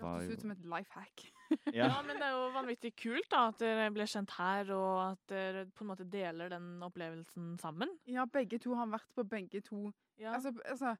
hørtes 0.00 0.32
ut 0.36 0.40
som 0.46 0.50
et 0.54 0.64
life 0.74 0.92
hack. 0.96 1.26
Ja. 1.74 1.88
men 2.06 2.14
det 2.20 2.22
er 2.28 2.34
jo 2.36 2.50
vanvittig 2.54 2.92
kult 3.00 3.26
da, 3.32 3.48
at 3.50 3.58
dere 3.58 3.88
ble 3.90 4.04
kjent 4.06 4.30
her, 4.36 4.68
og 4.70 4.98
at 5.12 5.22
dere 5.32 5.64
på 5.74 5.82
en 5.82 5.88
måte 5.90 6.04
deler 6.06 6.48
den 6.52 6.68
opplevelsen 6.86 7.56
sammen. 7.58 7.90
Ja, 8.06 8.22
begge 8.30 8.60
to 8.62 8.76
har 8.78 8.86
vært 8.92 9.08
på 9.18 9.24
begge 9.26 9.58
to. 9.66 9.88
Ja. 10.22 10.36
Altså, 10.36 10.52
altså, 10.70 10.92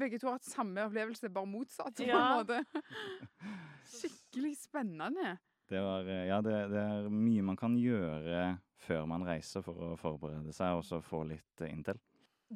begge 0.00 0.16
to 0.22 0.30
har 0.30 0.38
hatt 0.38 0.48
samme 0.48 0.86
opplevelse, 0.88 1.28
bare 1.28 1.46
motsatt. 1.50 1.96
på 2.00 2.08
Ja. 2.08 2.22
en 2.22 2.36
måte. 2.40 2.64
Skikkelig 3.98 4.54
spennende. 4.62 5.36
Det, 5.68 5.80
var, 5.84 6.08
eh, 6.08 6.24
ja, 6.28 6.40
det, 6.44 6.56
det 6.72 6.80
er 6.82 7.08
mye 7.12 7.42
man 7.52 7.56
kan 7.60 7.76
gjøre 7.78 8.56
før 8.82 9.04
man 9.06 9.22
reiser 9.28 9.62
for 9.62 9.92
å 9.92 9.96
forberede 10.00 10.52
seg, 10.56 10.78
og 10.80 10.84
så 10.88 10.98
få 11.04 11.22
litt 11.28 11.62
intel. 11.68 12.00
inntil. 12.00 12.00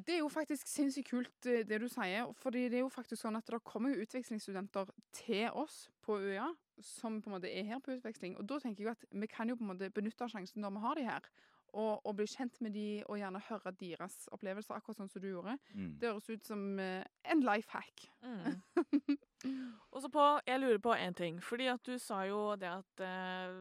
Det 0.05 0.17
er 0.17 0.21
jo 0.21 0.29
faktisk 0.29 0.69
sinnssykt 0.69 1.09
kult 1.09 1.49
eh, 1.49 1.63
det 1.67 1.81
du 1.81 1.87
sier. 1.89 2.31
fordi 2.37 2.67
det 2.69 2.79
er 2.79 2.85
jo 2.85 2.93
faktisk 2.93 3.21
sånn 3.21 3.39
at 3.39 3.49
det 3.49 3.63
kommer 3.65 3.93
jo 3.93 4.05
utvekslingsstudenter 4.05 4.91
til 5.15 5.49
oss 5.57 5.87
på 6.05 6.19
UiA 6.21 6.51
som 6.83 7.21
på 7.21 7.29
en 7.29 7.37
måte 7.37 7.49
er 7.49 7.65
her 7.65 7.79
på 7.81 7.95
utveksling. 7.97 8.37
Og 8.37 8.45
da 8.49 8.59
tenker 8.61 8.85
jeg 8.85 8.93
at 8.93 9.05
vi 9.11 9.27
kan 9.27 9.49
jo 9.49 9.57
på 9.57 9.65
en 9.65 9.73
måte 9.73 9.89
benytte 9.93 10.29
sjansen 10.29 10.61
når 10.61 10.75
vi 10.75 10.83
har 10.83 10.99
de 10.99 11.05
her, 11.07 11.29
og, 11.73 12.05
og 12.05 12.15
bli 12.17 12.27
kjent 12.29 12.61
med 12.63 12.73
de 12.77 13.03
og 13.05 13.19
gjerne 13.19 13.41
høre 13.49 13.73
deres 13.79 14.15
opplevelser, 14.33 14.77
akkurat 14.77 14.99
sånn 15.01 15.11
som 15.11 15.23
du 15.23 15.29
gjorde. 15.29 15.57
Mm. 15.73 15.91
Det 15.99 16.11
høres 16.11 16.29
ut 16.29 16.47
som 16.47 16.63
uh, 16.79 17.03
en 17.31 17.43
life 17.45 17.73
hack. 17.73 18.07
Mm. 18.23 19.17
Og 19.93 20.01
så 20.01 20.09
på, 20.13 20.23
jeg 20.47 20.61
lurer 20.61 20.79
på 20.81 20.95
én 20.95 21.13
ting. 21.17 21.41
fordi 21.43 21.67
at 21.71 21.83
du 21.85 21.97
sa 22.01 22.23
jo 22.25 22.55
det 22.59 22.69
at 22.69 23.03
eh, 23.05 23.59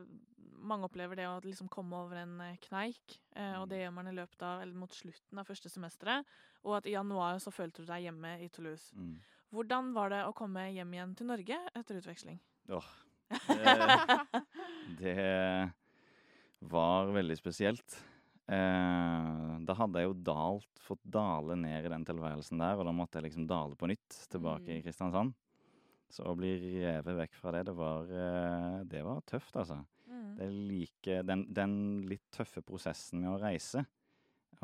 mange 0.68 0.88
opplever 0.88 1.18
det 1.18 1.26
å 1.31 1.38
liksom 1.44 1.68
komme 1.72 1.98
over 1.98 2.20
en 2.22 2.35
eh, 2.44 2.59
kneik. 2.66 3.16
Eh, 3.37 3.55
og 3.61 3.68
det 3.70 3.83
gjør 3.83 3.94
man 3.96 4.11
i 4.11 4.16
løpet 4.16 4.42
av, 4.46 4.62
eller 4.64 4.76
mot 4.79 4.92
slutten 4.94 5.40
av 5.40 5.48
første 5.48 5.70
semesteret. 5.72 6.26
Og 6.66 6.76
at 6.81 6.88
i 6.90 6.96
januar 6.96 7.38
så 7.42 7.52
følte 7.55 7.85
du 7.85 7.90
deg 7.90 8.09
hjemme 8.09 8.37
i 8.42 8.50
Toulouse. 8.52 8.90
Mm. 8.98 9.16
Hvordan 9.55 9.92
var 9.96 10.11
det 10.12 10.24
å 10.26 10.35
komme 10.37 10.66
hjem 10.74 10.94
igjen 10.96 11.14
til 11.16 11.31
Norge 11.31 11.59
etter 11.79 12.00
utveksling? 12.00 12.40
Åh, 12.74 12.88
det, 13.57 13.76
det 14.98 15.16
var 16.72 17.12
veldig 17.14 17.37
spesielt. 17.38 17.98
Eh, 18.46 19.55
da 19.66 19.74
hadde 19.79 20.02
jeg 20.02 20.11
jo 20.11 20.18
dalt, 20.26 20.70
fått 20.87 21.02
dale 21.02 21.57
ned 21.59 21.87
i 21.87 21.90
den 21.90 22.05
tilværelsen 22.07 22.61
der, 22.62 22.79
og 22.79 22.87
da 22.87 22.94
måtte 22.94 23.18
jeg 23.18 23.29
liksom 23.31 23.48
dale 23.50 23.79
på 23.79 23.88
nytt 23.90 24.20
tilbake 24.31 24.70
i 24.70 24.79
Mm. 24.81 24.85
Kristiansand. 24.87 25.35
Så 26.11 26.22
å 26.31 26.37
bli 26.38 26.52
revet 26.85 27.16
vekk 27.18 27.35
fra 27.35 27.52
det, 27.57 27.64
det 27.66 27.74
var, 27.74 28.07
eh, 28.07 28.85
det 28.87 29.02
var 29.02 29.24
tøft, 29.26 29.57
altså. 29.59 29.81
Det 30.37 30.44
er 30.44 30.57
like, 30.68 31.20
den, 31.25 31.46
den 31.57 31.77
litt 32.11 32.27
tøffe 32.35 32.61
prosessen 32.64 33.22
med 33.22 33.33
å 33.33 33.38
reise, 33.40 33.87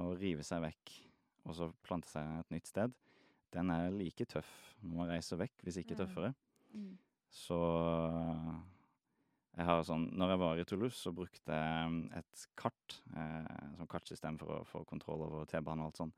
og 0.01 0.17
rive 0.21 0.45
seg 0.45 0.63
vekk, 0.65 0.93
og 1.49 1.57
så 1.57 1.71
plante 1.85 2.11
seg 2.11 2.29
et 2.43 2.53
nytt 2.55 2.69
sted, 2.69 2.93
den 3.53 3.73
er 3.73 3.91
like 3.93 4.25
tøff 4.29 4.51
når 4.83 4.99
man 4.99 5.11
reiser 5.13 5.41
vekk, 5.41 5.65
hvis 5.65 5.81
ikke 5.83 5.97
tøffere. 5.99 6.33
Mm. 6.73 6.95
Så 7.33 7.59
jeg 9.53 9.69
har 9.69 9.83
sånn 9.85 10.07
Når 10.17 10.31
jeg 10.33 10.41
var 10.41 10.61
i 10.61 10.65
Toulouse, 10.69 10.99
så 11.01 11.13
brukte 11.17 11.57
jeg 11.57 11.99
et 12.21 12.45
kart, 12.59 12.97
eh, 13.17 13.67
sånn 13.77 13.91
kartsystem 13.91 14.39
for 14.41 14.55
å 14.59 14.69
få 14.69 14.85
kontroll 14.89 15.27
over 15.27 15.49
T-banen 15.49 15.85
og 15.85 15.91
alt 15.91 16.01
sånn. 16.01 16.15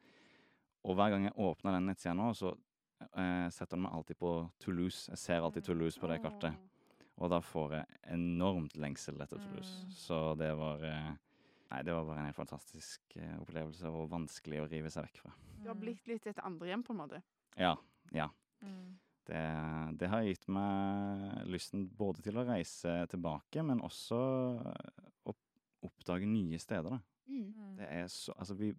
Og 0.84 0.98
hver 0.98 1.14
gang 1.14 1.26
jeg 1.26 1.38
åpner 1.40 1.74
den 1.74 1.88
nettsida 1.90 2.14
nå, 2.18 2.30
så 2.38 2.52
eh, 2.52 3.48
setter 3.50 3.74
den 3.74 3.86
meg 3.86 3.96
alltid 3.96 4.20
på 4.20 4.32
Toulouse. 4.62 5.08
Jeg 5.10 5.22
ser 5.22 5.42
alltid 5.42 5.66
Toulouse 5.66 6.00
på 6.00 6.10
det 6.10 6.20
kartet. 6.22 6.58
Og 7.22 7.30
da 7.30 7.38
får 7.44 7.76
jeg 7.76 8.00
enormt 8.16 8.74
lengsel 8.80 9.20
etter 9.22 9.38
Toulouse. 9.38 9.84
Mm. 9.84 9.94
Så 9.94 10.18
det 10.40 10.50
var 10.58 10.82
eh, 10.88 11.12
Nei, 11.70 11.80
det 11.82 11.94
var 11.96 12.04
bare 12.06 12.20
en 12.22 12.28
helt 12.28 12.38
fantastisk 12.38 13.16
eh, 13.18 13.36
opplevelse, 13.42 13.88
og 13.90 14.10
vanskelig 14.12 14.60
å 14.62 14.66
rive 14.70 14.90
seg 14.92 15.08
vekk 15.08 15.22
fra. 15.24 15.32
Du 15.62 15.70
har 15.70 15.78
blitt 15.78 16.06
litt 16.06 16.26
et 16.30 16.42
andre 16.44 16.68
hjem, 16.70 16.84
på 16.86 16.94
en 16.94 17.00
måte. 17.00 17.18
Ja. 17.58 17.72
Ja. 18.14 18.28
Mm. 18.62 18.92
Det, 19.24 19.40
det 19.98 20.10
har 20.12 20.26
gitt 20.26 20.44
meg 20.52 21.48
lysten 21.48 21.86
både 21.98 22.22
til 22.22 22.38
å 22.38 22.44
reise 22.46 22.92
tilbake, 23.10 23.64
men 23.64 23.82
også 23.82 24.20
å 25.24 25.34
oppdage 25.88 26.28
nye 26.28 26.60
steder. 26.60 26.94
Da. 26.94 27.00
Mm. 27.32 27.46
Mm. 27.48 27.72
Det 27.80 27.88
er 27.88 28.06
så, 28.12 28.36
altså 28.36 28.58
vi, 28.60 28.70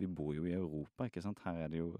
vi 0.00 0.08
bor 0.08 0.32
jo 0.34 0.48
i 0.48 0.56
Europa, 0.56 1.06
ikke 1.06 1.22
sant. 1.22 1.42
Her 1.44 1.66
er 1.66 1.72
det 1.72 1.82
jo 1.82 1.92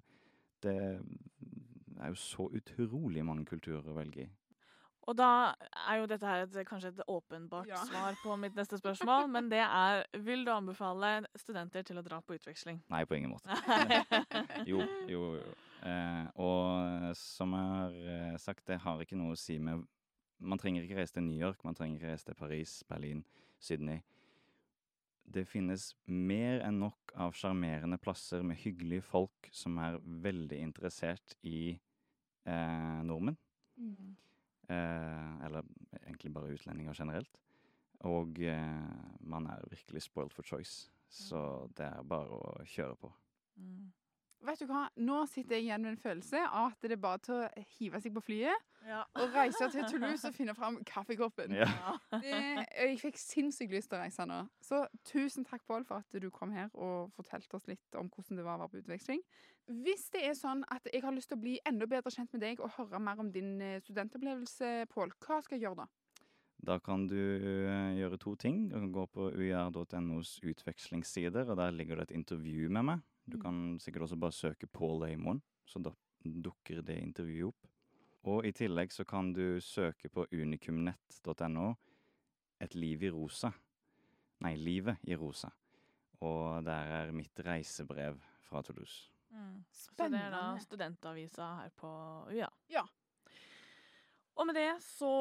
Det 0.63 0.75
er 0.79 2.09
jo 2.09 2.19
så 2.19 2.47
utrolig 2.55 3.25
mange 3.27 3.45
kulturer 3.45 3.89
å 3.91 3.97
velge 3.97 4.25
i. 4.25 4.29
Og 5.11 5.17
da 5.19 5.29
er 5.89 5.97
jo 5.99 6.07
dette 6.07 6.27
her 6.29 6.45
et, 6.45 6.57
kanskje 6.69 6.93
et 6.93 7.01
åpenbart 7.11 7.67
Ja. 7.67 7.81
svar 7.89 8.15
på 8.23 8.37
mitt 8.39 8.55
neste 8.55 8.79
spørsmål, 8.83 9.27
men 9.29 9.49
det 9.51 9.59
er 9.65 10.05
Vil 10.23 10.45
du 10.47 10.53
anbefale 10.55 11.25
studenter 11.37 11.83
til 11.83 11.99
å 11.99 12.05
dra 12.07 12.21
på 12.23 12.37
utveksling? 12.39 12.79
Nei, 12.93 13.03
på 13.05 13.17
ingen 13.19 13.33
måte. 13.35 13.49
Jo, 14.71 14.79
jo, 15.11 15.25
jo. 15.41 15.55
Eh, 15.83 16.27
og 16.39 17.17
som 17.19 17.51
jeg 17.59 17.67
har 17.75 17.97
eh, 18.15 18.37
sagt, 18.39 18.67
det 18.71 18.79
har 18.85 19.01
ikke 19.03 19.19
noe 19.19 19.35
å 19.35 19.39
si 19.41 19.59
med 19.59 19.83
Man 20.39 20.59
trenger 20.59 20.83
ikke 20.87 21.01
reise 21.01 21.15
til 21.19 21.27
New 21.27 21.39
York, 21.39 21.65
man 21.67 21.75
trenger 21.75 21.99
ikke 21.99 22.11
reise 22.15 22.27
til 22.27 22.35
Paris, 22.39 22.83
Berlin, 22.91 23.25
Sydney. 23.63 24.01
Det 25.33 25.45
finnes 25.47 25.93
mer 26.11 26.65
enn 26.67 26.81
nok 26.83 27.13
av 27.15 27.35
sjarmerende 27.39 27.99
plasser 28.03 28.43
med 28.43 28.59
hyggelige 28.59 29.05
folk 29.07 29.47
som 29.55 29.79
er 29.79 30.01
veldig 30.03 30.59
interessert 30.65 31.37
i 31.47 31.79
eh, 32.47 32.99
nordmenn. 33.07 33.39
Eh, 33.79 34.11
eller 35.45 35.67
egentlig 36.03 36.33
bare 36.35 36.53
utlendinger 36.57 36.97
generelt. 36.99 37.41
Og 38.09 38.41
eh, 38.41 39.19
man 39.21 39.47
er 39.47 39.69
virkelig 39.71 40.03
spoiled 40.03 40.31
for 40.35 40.43
choice. 40.43 40.91
Så 41.13 41.69
det 41.77 41.87
er 41.87 42.07
bare 42.09 42.39
å 42.39 42.65
kjøre 42.67 42.97
på. 42.97 43.13
Mm. 43.61 43.91
Vet 44.43 44.59
du 44.59 44.67
hva? 44.67 44.89
Nå 44.99 45.21
sitter 45.31 45.55
jeg 45.55 45.69
igjen 45.69 45.85
med 45.85 45.93
en 45.93 46.01
følelse 46.03 46.41
av 46.49 46.73
at 46.73 46.83
det 46.83 46.97
er 46.97 47.01
bare 47.03 47.21
til 47.23 47.37
å 47.39 47.65
hive 47.77 48.01
seg 48.03 48.15
på 48.17 48.23
flyet 48.27 48.65
Ja. 48.89 49.05
og 49.15 49.37
reise 49.37 49.69
til 49.71 49.85
Toulouse 49.87 50.27
og 50.27 50.35
finne 50.35 50.55
fram 50.59 50.81
kaffekoppen. 50.89 51.55
Ja. 51.55 51.69
Det, 52.11 52.33
jeg 52.75 52.99
fikk 52.99 53.21
sinnssykt 53.23 53.71
lyst 53.71 53.93
til 53.93 54.01
å 54.01 54.03
reise 54.03 54.27
nå. 54.27 54.41
Så 54.65 54.83
tusen 55.07 55.47
takk, 55.47 55.63
Pål, 55.69 55.87
for 55.87 56.03
at 56.03 56.19
du 56.19 56.27
kom 56.35 56.51
her 56.57 56.73
og 56.75 57.13
fortalte 57.15 57.55
oss 57.55 57.69
litt 57.71 57.99
om 57.99 58.11
hvordan 58.11 58.41
det 58.41 58.47
var 58.49 58.59
å 58.59 58.65
være 58.65 58.73
på 58.75 58.83
utveksling. 58.83 59.23
Hvis 59.87 60.09
det 60.11 60.25
er 60.27 60.35
sånn 60.35 60.65
at 60.75 60.91
jeg 60.91 61.05
har 61.05 61.15
lyst 61.15 61.31
til 61.31 61.39
å 61.39 61.45
bli 61.45 61.55
enda 61.69 61.87
bedre 61.87 62.11
kjent 62.11 62.35
med 62.35 62.43
deg 62.43 62.61
og 62.61 62.75
høre 62.81 62.99
mer 62.99 63.23
om 63.23 63.31
din 63.31 63.55
eh, 63.63 63.79
studentopplevelse, 63.85 64.73
Pål, 64.91 65.15
hva 65.23 65.39
skal 65.47 65.61
jeg 65.61 65.69
gjøre 65.69 65.85
da? 65.85 65.89
Da 66.63 66.77
kan 66.83 67.07
du 67.11 67.17
eh, 67.19 67.95
gjøre 67.99 68.19
to 68.23 68.35
ting. 68.39 68.65
Du 68.71 68.77
kan 68.81 68.91
gå 68.95 69.07
på 69.15 69.31
uir.nos 69.39 70.37
utvekslingssider, 70.43 71.47
og 71.51 71.57
der 71.63 71.71
ligger 71.75 71.99
det 72.03 72.11
et 72.11 72.19
intervju 72.19 72.69
med 72.75 72.87
meg. 72.91 73.09
Du 73.33 73.41
kan 73.41 73.79
sikkert 73.81 74.07
også 74.07 74.19
bare 74.21 74.37
søke 74.37 74.69
Paul 74.69 75.05
Amon, 75.09 75.41
så 75.65 75.81
da 75.83 75.93
dukker 76.23 76.83
det 76.85 76.99
intervjuet 77.01 77.53
opp. 77.53 77.71
Og 78.31 78.47
i 78.47 78.53
tillegg 78.55 78.93
så 78.95 79.05
kan 79.09 79.33
du 79.35 79.59
søke 79.61 80.09
på 80.13 80.27
unikumnett.no 80.31 81.73
Et 82.63 82.75
liv 82.75 83.03
i 83.03 83.11
rosa. 83.11 83.51
Nei, 84.43 84.55
Livet 84.57 85.03
i 85.11 85.17
rosa. 85.19 85.51
Og 86.23 86.63
der 86.67 86.93
er 87.01 87.13
mitt 87.15 87.41
reisebrev 87.43 88.21
fra 88.47 88.63
Toulouse. 88.63 89.11
Mm. 89.33 89.65
Så 89.73 89.95
det 89.97 90.21
er 90.21 90.31
da 90.31 90.45
studentavisa 90.61 91.49
her 91.63 91.73
på 91.75 91.91
UiA. 92.31 92.49
Ja. 92.71 92.85
Og 94.37 94.47
med 94.47 94.55
det 94.55 94.71
så 94.85 95.13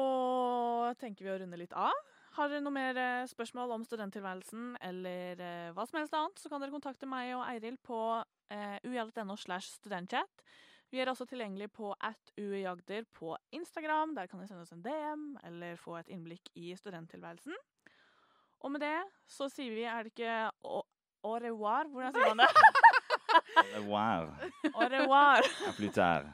tenker 1.00 1.26
vi 1.26 1.32
å 1.32 1.38
runde 1.42 1.58
litt 1.58 1.74
av. 1.74 1.96
Har 2.32 2.48
dere 2.48 2.62
noe 2.64 2.72
mer 2.72 2.96
eh, 2.96 3.28
spørsmål 3.28 3.74
om 3.74 3.82
studenttilværelsen 3.84 4.76
eller 4.88 5.40
eh, 5.44 5.72
hva 5.76 5.84
som 5.88 5.98
helst 6.00 6.14
annet, 6.16 6.40
så 6.40 6.48
kan 6.48 6.62
dere 6.62 6.72
kontakte 6.72 7.08
meg 7.08 7.34
og 7.36 7.44
Eiril 7.44 7.76
på 7.84 7.98
eh, 8.52 8.78
slash 9.36 9.76
studentchat. 9.76 10.44
Vi 10.92 11.00
er 11.00 11.08
også 11.08 11.26
tilgjengelig 11.28 11.70
på 11.72 11.94
at 12.00 12.32
uiagder 12.38 13.04
på 13.12 13.36
Instagram. 13.52 14.14
Der 14.14 14.26
kan 14.26 14.40
dere 14.40 14.48
sende 14.48 14.64
oss 14.64 14.72
en 14.72 14.84
DM 14.84 15.36
eller 15.44 15.76
få 15.76 15.96
et 16.00 16.08
innblikk 16.08 16.48
i 16.54 16.74
studenttilværelsen. 16.76 17.54
Og 18.60 18.72
med 18.72 18.80
det 18.80 18.98
så 19.26 19.48
sier 19.52 19.72
vi, 19.74 19.84
er 19.84 20.04
det 20.04 20.12
ikke 20.12 20.50
au 20.64 20.82
au 21.22 21.38
revoir? 21.38 21.86
Hvordan 21.86 22.12
sier 22.12 22.34
man 22.34 22.42
det? 22.42 22.48
Au 23.60 23.80
revoir. 23.80 24.32
Au 24.74 24.88
revoir. 24.88 25.42
tard. 25.92 26.26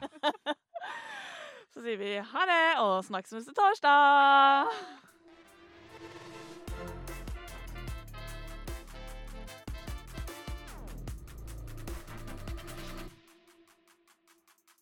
Så 1.73 1.83
sier 1.85 1.99
vi 2.01 2.15
ha 2.17 2.47
det, 2.49 2.63
og 2.81 3.05
snakkes 3.05 3.37
neste 3.37 3.53
torsdag! 3.53 4.73